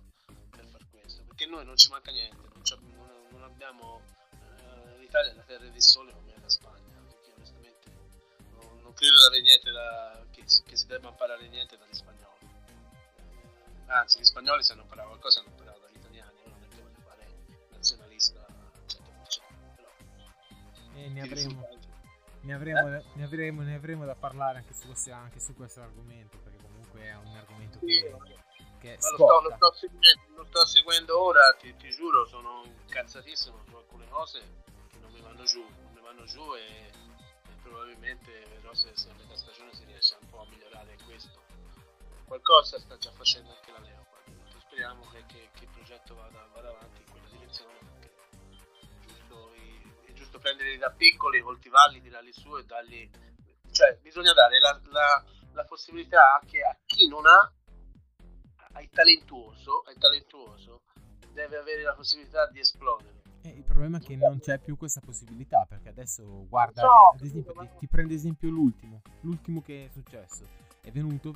[0.50, 1.24] per far questo.
[1.24, 2.62] Perché noi non ci manca niente, non,
[2.94, 4.02] non, non abbiamo
[4.32, 7.90] uh, l'Italia è la terra di sole come la Spagna, perché onestamente
[8.50, 12.52] non, non credo di avere niente da, che, che, si debba imparare niente dagli spagnoli.
[13.86, 15.53] Eh, anzi, gli spagnoli se hanno imparato qualcosa hanno
[20.94, 21.68] E ne avremo,
[22.40, 23.04] ne, avremo, eh?
[23.14, 27.02] ne, avremo, ne avremo da parlare anche su, questo, anche su questo argomento, perché comunque
[27.02, 28.16] è un argomento sì, che...
[28.80, 33.64] che lo, sto, lo, sto seguendo, lo, sto, seguendo, ora, ti, ti giuro, sono incazzatissimo
[33.68, 34.40] su alcune cose
[34.90, 35.64] che non mi vanno giù
[36.14, 40.42] vanno giù e, e probabilmente vedrò se, se a metà stagione si riesce un po'
[40.42, 41.42] a migliorare questo.
[42.24, 46.72] Qualcosa sta già facendo anche la Leopard, speriamo che, che, che, il progetto vada, vada,
[50.74, 53.10] prenderli da piccoli, coltivarli, tirarli su e dargli...
[53.70, 57.52] cioè bisogna dare la, la, la possibilità anche a chi non ha,
[58.72, 60.82] ai talentuoso, ai talentuoso
[61.32, 63.22] deve avere la possibilità di esplodere.
[63.42, 67.20] Eh, il problema è che non c'è più questa possibilità perché adesso guarda, no, ad
[67.20, 70.46] esempio, ti, ti prende esempio l'ultimo, l'ultimo che è successo,
[70.80, 71.34] è venuto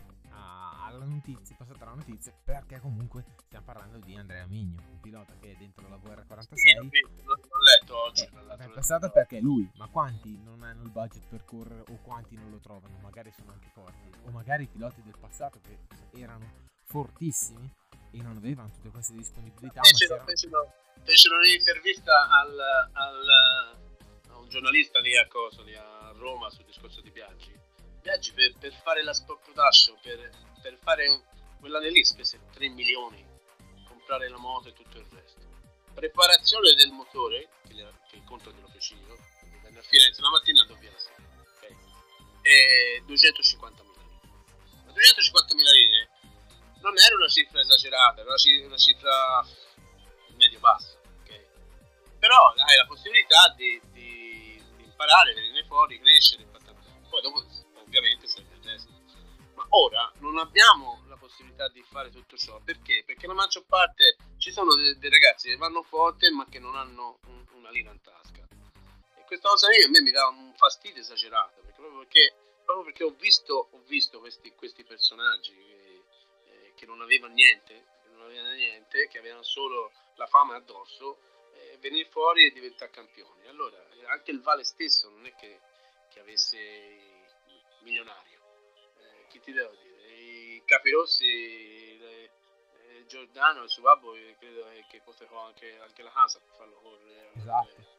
[0.99, 5.01] a, alla notizia, è passata la notizia perché comunque stiamo parlando di Andrea Migno, un
[5.01, 6.55] pilota che è dentro la VR46.
[6.55, 8.23] Sì, l'ho letto oggi.
[8.23, 12.35] Eh, è passata perché lui, ma quanti non hanno il budget per correre o quanti
[12.37, 15.79] non lo trovano, magari sono anche forti, o magari i piloti del passato che
[16.19, 17.71] erano fortissimi
[18.11, 19.83] e non avevano tutte queste disponibilità.
[19.83, 20.73] Fecero, fecero,
[21.03, 22.59] fecero un'intervista al,
[22.93, 23.29] al,
[24.31, 27.67] a un giornalista lì a, Coso, lì a Roma sul discorso di Biaggi.
[28.09, 30.31] Biaggi per, per fare la sport production, per,
[30.63, 31.25] per fare
[31.61, 33.23] quell'anno lì spese 3 milioni,
[33.87, 35.45] comprare la moto e tutto il resto.
[35.93, 37.75] Preparazione del motore, che,
[38.09, 41.23] che il conto glielo feci io, a Firenze la mattina andò via la sera.
[41.57, 41.77] Okay.
[42.41, 44.93] E 250 mila lire.
[44.95, 46.09] 250 mila lire
[46.81, 48.35] non era una cifra esagerata, era
[48.65, 49.47] una cifra
[50.39, 51.47] medio-bassa, okay?
[52.19, 56.47] però hai la possibilità di, di, di imparare, venire fuori, crescere,
[57.09, 57.58] poi dopo
[57.89, 58.93] ovviamente serve il resto.
[59.55, 63.03] Ma ora non abbiamo la possibilità di fare tutto ciò, perché?
[63.05, 66.77] Perché la maggior parte ci sono dei, dei ragazzi che vanno forte ma che non
[66.77, 68.47] hanno un, una lira in tasca.
[69.17, 72.35] E questa cosa a me mi dà un fastidio esagerato, perché proprio perché,
[72.65, 75.77] proprio perché ho, visto, ho visto questi, questi personaggi
[76.79, 77.75] che non avevano niente,
[78.05, 81.19] che non avevano niente, che avevano solo la fama addosso,
[81.55, 83.49] eh, venire fuori e diventare campioni.
[83.49, 85.59] Allora, anche il Vale stesso non è che,
[86.09, 87.18] che avesse
[87.83, 88.39] milionario.
[88.99, 90.15] Eh, chi ti devo dire?
[90.15, 96.55] I Capirossi, le, eh, Giordano e Subabbo credo che potevano anche, anche, la casa per
[96.57, 97.31] farlo correre.
[97.35, 97.97] Esatto.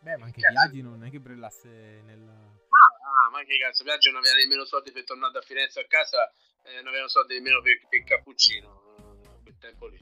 [0.00, 2.28] Beh, ma anche Viaggi non è che brillasse nel...
[2.28, 6.32] Ah, ma che cazzo, Viaggi non aveva nemmeno soldi per tornare da Firenze a casa
[6.64, 9.98] eh, non avevano soldi nemmeno per, per il cappuccino eh, quel tempo lì.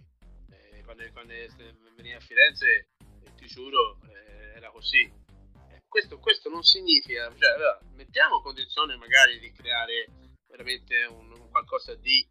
[0.50, 1.34] Eh, quando, quando
[1.96, 2.88] veniva a Firenze,
[3.24, 5.10] eh, ti giuro, eh, era così.
[5.91, 10.07] Questo, questo, non significa, cioè, allora, mettiamo condizione magari di creare
[10.47, 12.24] veramente un, un qualcosa di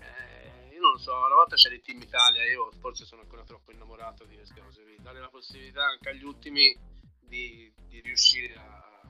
[0.00, 3.44] eh, io non lo so, una volta c'era il team Italia, io forse sono ancora
[3.44, 6.74] troppo innamorato di queste cose, dare la possibilità anche agli ultimi
[7.20, 9.02] di, di riuscire a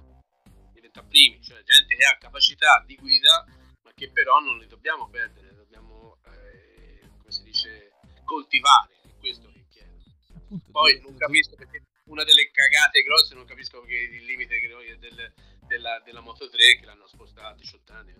[0.73, 3.47] diventare primi, cioè gente che ha capacità di guida,
[3.85, 7.93] ma che però non li dobbiamo perdere, dobbiamo, eh, come si dice,
[8.25, 10.03] coltivare, è questo che chiedo.
[10.35, 14.59] Appunto, Poi non capisco perché una delle cagate grosse, non capisco perché il limite
[14.99, 15.33] del,
[15.67, 18.13] della, della Moto 3 che l'hanno spostata a 18 anni,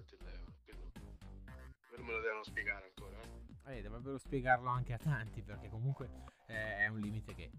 [1.89, 3.21] quello me lo devono spiegare ancora.
[3.21, 3.79] Eh.
[3.79, 6.11] Eh, dovrebbero spiegarlo anche a tanti perché comunque
[6.47, 7.51] eh, è un limite che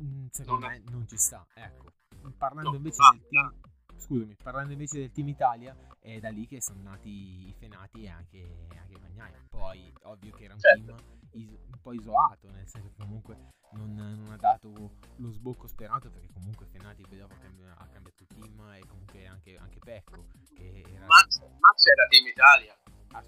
[0.00, 1.46] mm, secondo non me non ci sta.
[1.54, 1.92] Ecco,
[2.36, 3.60] parlando no, invece del team,
[3.98, 8.08] scusami, parlando invece del team Italia, è da lì che sono nati i Fenati e
[8.08, 9.32] anche, anche Bagnai.
[9.48, 10.94] Poi, ovvio che era un certo.
[10.94, 13.36] team is- un po' isolato, nel senso che comunque
[13.72, 18.24] non, non, ha dato lo sbocco sperato, perché comunque Fenati dopo ha cambiato, ha cambiato
[18.26, 20.26] team e comunque anche, anche Pecco.
[20.54, 21.06] Che era...
[21.06, 22.76] Max, Max era team Italia.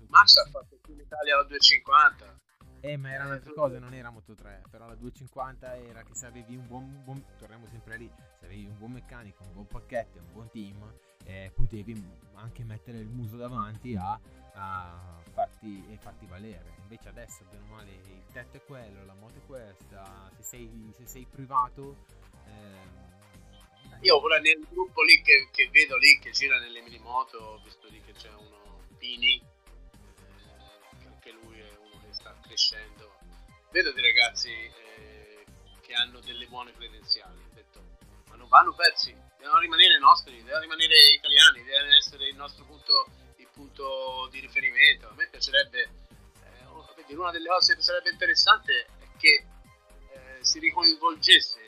[0.09, 2.41] Max ha fatto il team Italia alla 250.
[2.83, 6.25] Eh, ma era un'altra cosa, non era Moto 3, però la 250 era che se
[6.25, 10.19] avevi un buon, buon torniamo sempre lì, se avevi un buon meccanico, un buon pacchetto,
[10.19, 10.91] un buon team,
[11.25, 12.03] eh, potevi
[12.37, 14.19] anche mettere il muso davanti a,
[14.55, 16.73] a farti, e farti valere.
[16.81, 20.91] Invece adesso, bene o male, il tetto è quello, la moto è questa, se sei,
[20.97, 22.07] se sei privato...
[22.47, 23.09] Eh,
[24.01, 27.61] io pure nel gruppo lì che, che, vedo lì che gira nelle mini moto, ho
[27.63, 29.43] visto lì che c'è uno Pini
[32.51, 33.17] crescendo,
[33.71, 35.45] vedo dei ragazzi eh,
[35.81, 37.81] che hanno delle buone credenziali, detto,
[38.29, 43.09] ma non vanno persi, devono rimanere nostri, devono rimanere italiani, devono essere il nostro punto,
[43.37, 45.09] il punto di riferimento.
[45.09, 45.91] A me piacerebbe,
[47.07, 49.47] eh, una delle cose che sarebbe interessante è che
[50.11, 51.61] eh, si ricoinvolgesse.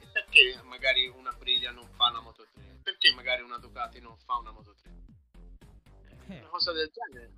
[0.00, 2.80] E perché magari una Aprilia non fa una Moto 3?
[2.82, 4.90] Perché magari una Ducati non fa una Moto 3?
[6.28, 6.38] Eh.
[6.40, 7.30] Una cosa del genere.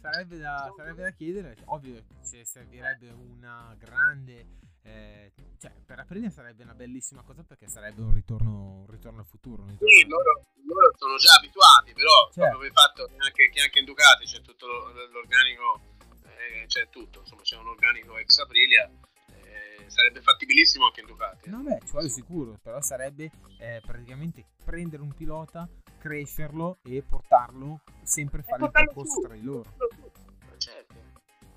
[0.00, 4.58] Sarebbe da, sarebbe da chiedere, ovvio se servirebbe una grande...
[4.82, 9.26] Eh, cioè, per Aprilia sarebbe una bellissima cosa perché sarebbe un ritorno, un ritorno al
[9.26, 9.66] futuro.
[9.66, 12.48] Ritorno sì, loro, loro, sono già abituati, però certo.
[12.48, 14.66] proprio il fatto che anche, che anche in Ducati c'è tutto
[15.12, 15.80] l'organico,
[16.24, 18.90] eh, c'è tutto, insomma c'è un organico ex Aprilia,
[19.44, 21.50] eh, sarebbe fattibilissimo anche in Ducati.
[21.50, 25.68] No, beh, ci vuole sicuro, però sarebbe eh, praticamente prendere un pilota
[26.00, 29.68] crescerlo e portarlo sempre a fare il percorso tra di loro.
[30.56, 30.94] Certo.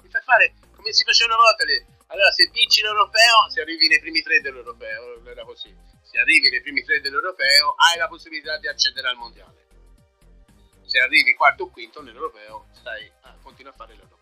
[0.01, 1.79] Mi fai fare come si faceva una volta lì.
[2.07, 5.73] Allora, se vinci l'europeo, se arrivi nei primi tre dell'europeo, era così.
[6.01, 9.65] Se arrivi nei primi tre dell'europeo, hai la possibilità di accedere al mondiale.
[10.85, 14.21] Se arrivi quarto o quinto nell'europeo, stai, ah, continua a fare l'europeo.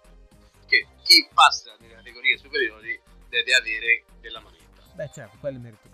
[0.67, 2.97] Che chi passa nelle categorie superiori
[3.27, 4.81] deve avere della manetta.
[4.93, 5.90] Beh, certo, quella è ovvio.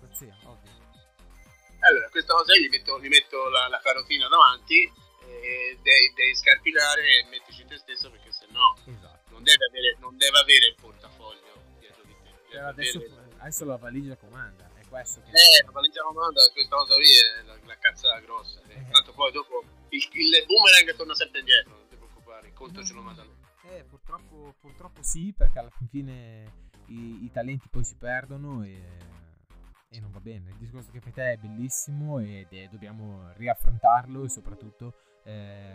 [1.79, 7.01] Allora, questa cosa gli metto, gli metto la, la, carotina davanti, eh, devi, devi, scarpilare
[7.01, 9.31] e mettici te stesso perché sennò esatto.
[9.31, 12.15] non, deve avere, non deve avere il portafoglio dietro di
[12.49, 12.57] te.
[12.57, 13.35] Adesso, avere...
[13.37, 15.29] adesso, la valigia comanda, è questo che...
[15.29, 18.61] Eh, la valigia comanda, questa cosa lì è la, la cazzata grossa.
[18.67, 18.87] Eh.
[18.91, 22.93] Tanto poi dopo il, il, boomerang torna sempre indietro, non ti preoccupare, il conto ce
[22.93, 23.35] lo manda lui.
[23.69, 28.81] Eh, purtroppo, purtroppo sì, perché alla fine i, i talenti poi si perdono e
[29.89, 30.51] e non va bene.
[30.51, 34.93] Il discorso che fai te è bellissimo ed è, dobbiamo riaffrontarlo e soprattutto...
[35.23, 35.73] Eh,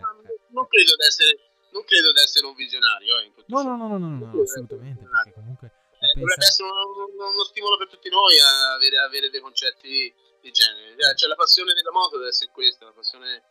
[0.48, 1.38] non, credo essere,
[1.72, 3.18] non credo di essere un visionario.
[3.18, 5.72] Eh, no, no, no, no, no, no, assolutamente, perché comunque...
[6.02, 6.18] Eh.
[6.18, 10.96] Dovrebbe essere uno, uno, stimolo per tutti noi a avere, avere dei concetti di genere.
[11.14, 13.42] Cioè la passione della moto deve essere questa, la passione...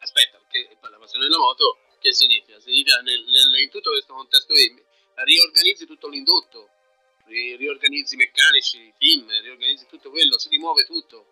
[0.00, 2.58] Aspetta, perché la passione della moto che significa?
[2.58, 4.88] Significa nel, nel, in tutto questo contesto qui
[5.24, 6.70] riorganizzi tutto l'indotto,
[7.30, 11.26] riorganizzi i meccanici, i team, riorganizzi tutto quello, si rimuove tutto.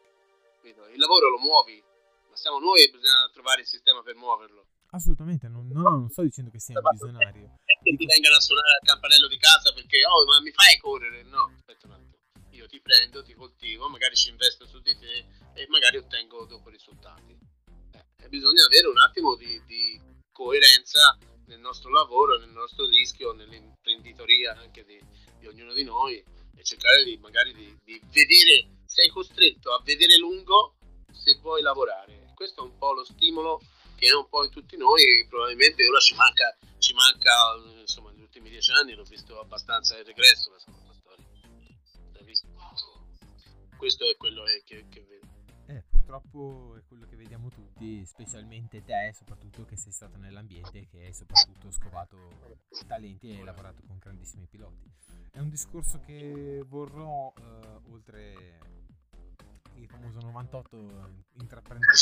[0.63, 1.83] Il lavoro lo muovi,
[2.29, 4.67] ma siamo noi e bisogna trovare il sistema per muoverlo.
[4.91, 7.59] Assolutamente, non, no, non sto dicendo che sia un visionario.
[7.65, 11.23] che ti vengano a suonare al campanello di casa perché, oh, ma mi fai correre?
[11.25, 12.17] No, aspetta un attimo.
[12.51, 16.71] Io ti prendo, ti coltivo, magari ci investo su di te e magari ottengo dopo
[16.71, 17.37] risultati.
[17.93, 20.01] Eh, bisogna avere un attimo di, di
[20.33, 24.99] coerenza nel nostro lavoro, nel nostro rischio, nell'imprenditoria anche di,
[25.39, 26.23] di ognuno di noi
[26.57, 30.75] e cercare di magari di, di, vedere, sei costretto a vedere lungo
[31.13, 32.33] se vuoi lavorare.
[32.35, 33.61] Questo è un po' lo stimolo
[33.97, 37.33] che è un po' in tutti noi probabilmente ora ci manca, ci manca
[37.81, 41.27] insomma negli ultimi dieci anni l'ho visto abbastanza in regresso questa storia.
[43.77, 45.28] Questo è quello che, che vedo.
[46.09, 51.05] Purtroppo è quello che vediamo tutti, specialmente te, soprattutto che sei stato nell'ambiente e che
[51.05, 52.17] hai soprattutto scovato
[52.87, 54.91] talenti e hai lavorato con grandissimi piloti.
[55.31, 58.59] È un discorso che vorrò, eh, oltre
[59.75, 60.77] il famoso 98,
[61.41, 61.93] intraprendere.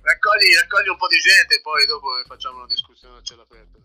[0.00, 3.82] raccogli, raccogli un po' di gente e poi dopo facciamo una discussione a cielo aperto.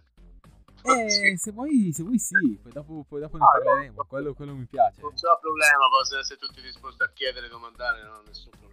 [0.84, 1.36] Eh, sì.
[1.36, 4.66] se, vuoi, se vuoi sì, poi dopo, poi dopo ne ah, parleremo, quello, quello, mi
[4.66, 5.02] piace.
[5.02, 8.73] Non c'è problema, possono essere tutti disposti a chiedere, domandare, non ho nessun problema.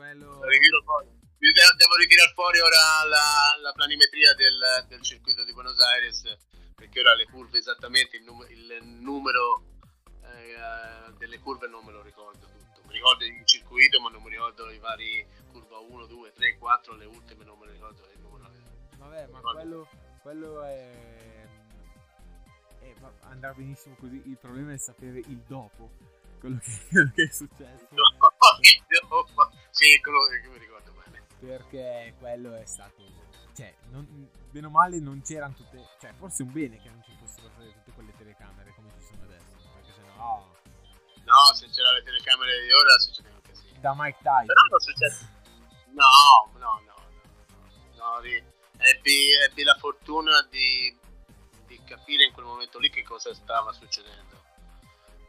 [0.00, 0.40] Quello...
[0.82, 1.18] Fuori.
[1.36, 6.38] Devo ritirare fuori ora la, la planimetria del, del, circuito di Buenos Aires,
[6.74, 9.62] perché ora le curve esattamente, il, num- il numero
[10.22, 12.80] eh, delle curve non me lo ricordo tutto.
[12.86, 16.94] Mi ricordo il circuito, ma non mi ricordo i vari curva 1, 2, 3, 4,
[16.94, 18.50] le ultime non me le ricordo il numero.
[18.96, 19.88] Vabbè, ma quello
[20.22, 21.46] quello è,
[22.80, 24.22] è andrà benissimo così.
[24.24, 25.90] Il problema è sapere il dopo,
[26.38, 27.88] quello che, quello che è successo.
[27.90, 28.09] No,
[29.70, 31.26] sì, quello che mi ricordo bene.
[31.38, 33.02] Perché quello è stato,
[33.54, 37.16] cioè, non, bene o male non c'erano tutte, cioè, forse un bene che non ci
[37.18, 40.24] fossero state tutte quelle telecamere come ci sono adesso, perché sennò.
[40.24, 40.58] Oh.
[41.24, 43.78] No, se c'erano le telecamere di ora succedeva anche sì.
[43.78, 44.46] Da Mike Tyson.
[44.46, 45.38] Però non succede.
[45.92, 46.94] No, no, no, no.
[47.96, 50.96] no, no ebbi, ebbi la fortuna di,
[51.66, 54.42] di, capire in quel momento lì che cosa stava succedendo.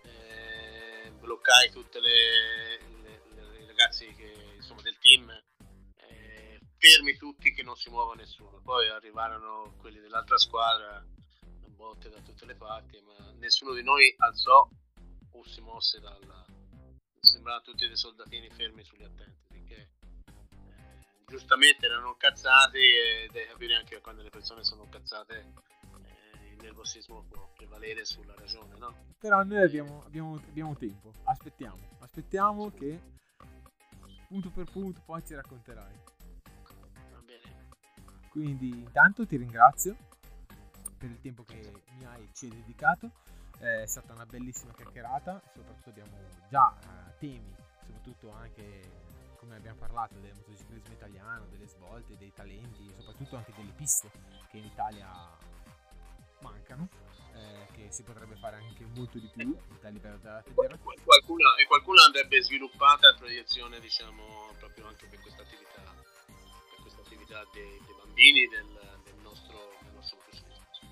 [0.03, 2.01] Eh, bloccai tutti i
[7.71, 8.59] non si muova nessuno.
[8.61, 11.01] Poi arrivarono quelli dell'altra squadra,
[11.69, 14.67] botte da tutte le parti, ma nessuno di noi alzò
[15.31, 16.45] o si mosse dalla...
[17.19, 19.41] Sembravano tutti dei soldatini fermi sugli attenti
[21.31, 27.23] giustamente erano cazzati e devi capire anche quando le persone sono cazzate eh, il nervosismo
[27.29, 28.93] può prevalere sulla ragione, no?
[29.17, 32.99] Però noi abbiamo, abbiamo, abbiamo tempo, aspettiamo, aspettiamo che
[34.27, 36.20] punto per punto poi ci racconterai.
[38.31, 39.97] Quindi intanto ti ringrazio
[40.97, 43.11] per il tempo che mi hai ci hai dedicato,
[43.59, 46.17] è stata una bellissima chiacchierata, soprattutto abbiamo
[46.49, 47.53] già eh, temi,
[47.85, 53.73] soprattutto anche come abbiamo parlato del motociclismo italiano, delle svolte, dei talenti, soprattutto anche delle
[53.73, 54.09] piste
[54.49, 55.09] che in Italia
[56.39, 56.87] mancano,
[57.33, 60.79] eh, che si potrebbe fare anche molto di più a livello della federazione.
[61.59, 65.99] E qualcuna andrebbe sviluppata a proiezione, diciamo, proprio anche per questa attività,
[67.31, 70.19] attività dei, dei bambini del, del, nostro, del nostro.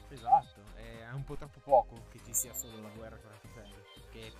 [0.09, 3.75] Esatto, è un po' troppo poco che ci sia solo la guerra con la fratelli,
[4.11, 4.33] che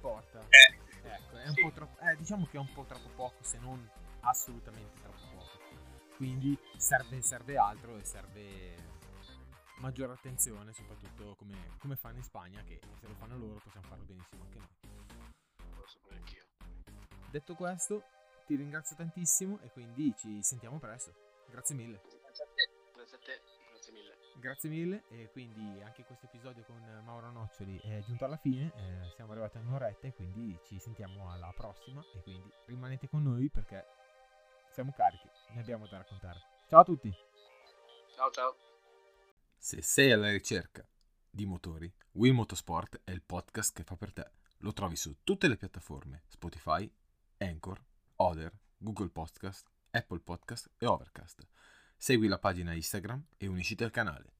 [0.00, 0.40] porta...
[0.48, 1.62] Eh Ecco, è un sì.
[1.62, 3.88] po' troppo, eh, diciamo che è un po' troppo poco, se non
[4.20, 5.58] assolutamente troppo poco.
[6.16, 8.74] Quindi serve, serve altro e serve
[9.78, 14.04] maggiore attenzione, soprattutto come, come, fanno in Spagna, che se lo fanno loro possiamo farlo
[14.04, 15.32] benissimo anche noi.
[15.76, 16.44] Lo sapevo anch'io.
[17.30, 18.02] Detto questo,
[18.48, 21.12] ti ringrazio tantissimo e quindi ci sentiamo presto.
[21.50, 22.00] Grazie mille.
[22.22, 22.70] Grazie a te.
[22.94, 23.42] Grazie a te.
[23.70, 24.16] Grazie mille.
[24.36, 29.12] Grazie mille e quindi anche questo episodio con Mauro Noccioli è giunto alla fine, eh,
[29.16, 33.50] siamo arrivati a un'oretta e quindi ci sentiamo alla prossima e quindi rimanete con noi
[33.50, 33.84] perché
[34.70, 36.40] siamo carichi, ne abbiamo da raccontare.
[36.68, 37.12] Ciao a tutti!
[38.14, 38.56] Ciao ciao!
[39.58, 40.88] Se sei alla ricerca
[41.28, 44.30] di motori, Will Motorsport è il podcast che fa per te.
[44.58, 46.90] Lo trovi su tutte le piattaforme Spotify,
[47.38, 47.84] Anchor,
[48.20, 51.46] Other, Google Podcast, Apple Podcast e Overcast.
[51.96, 54.37] Segui la pagina Instagram e unisciti al canale.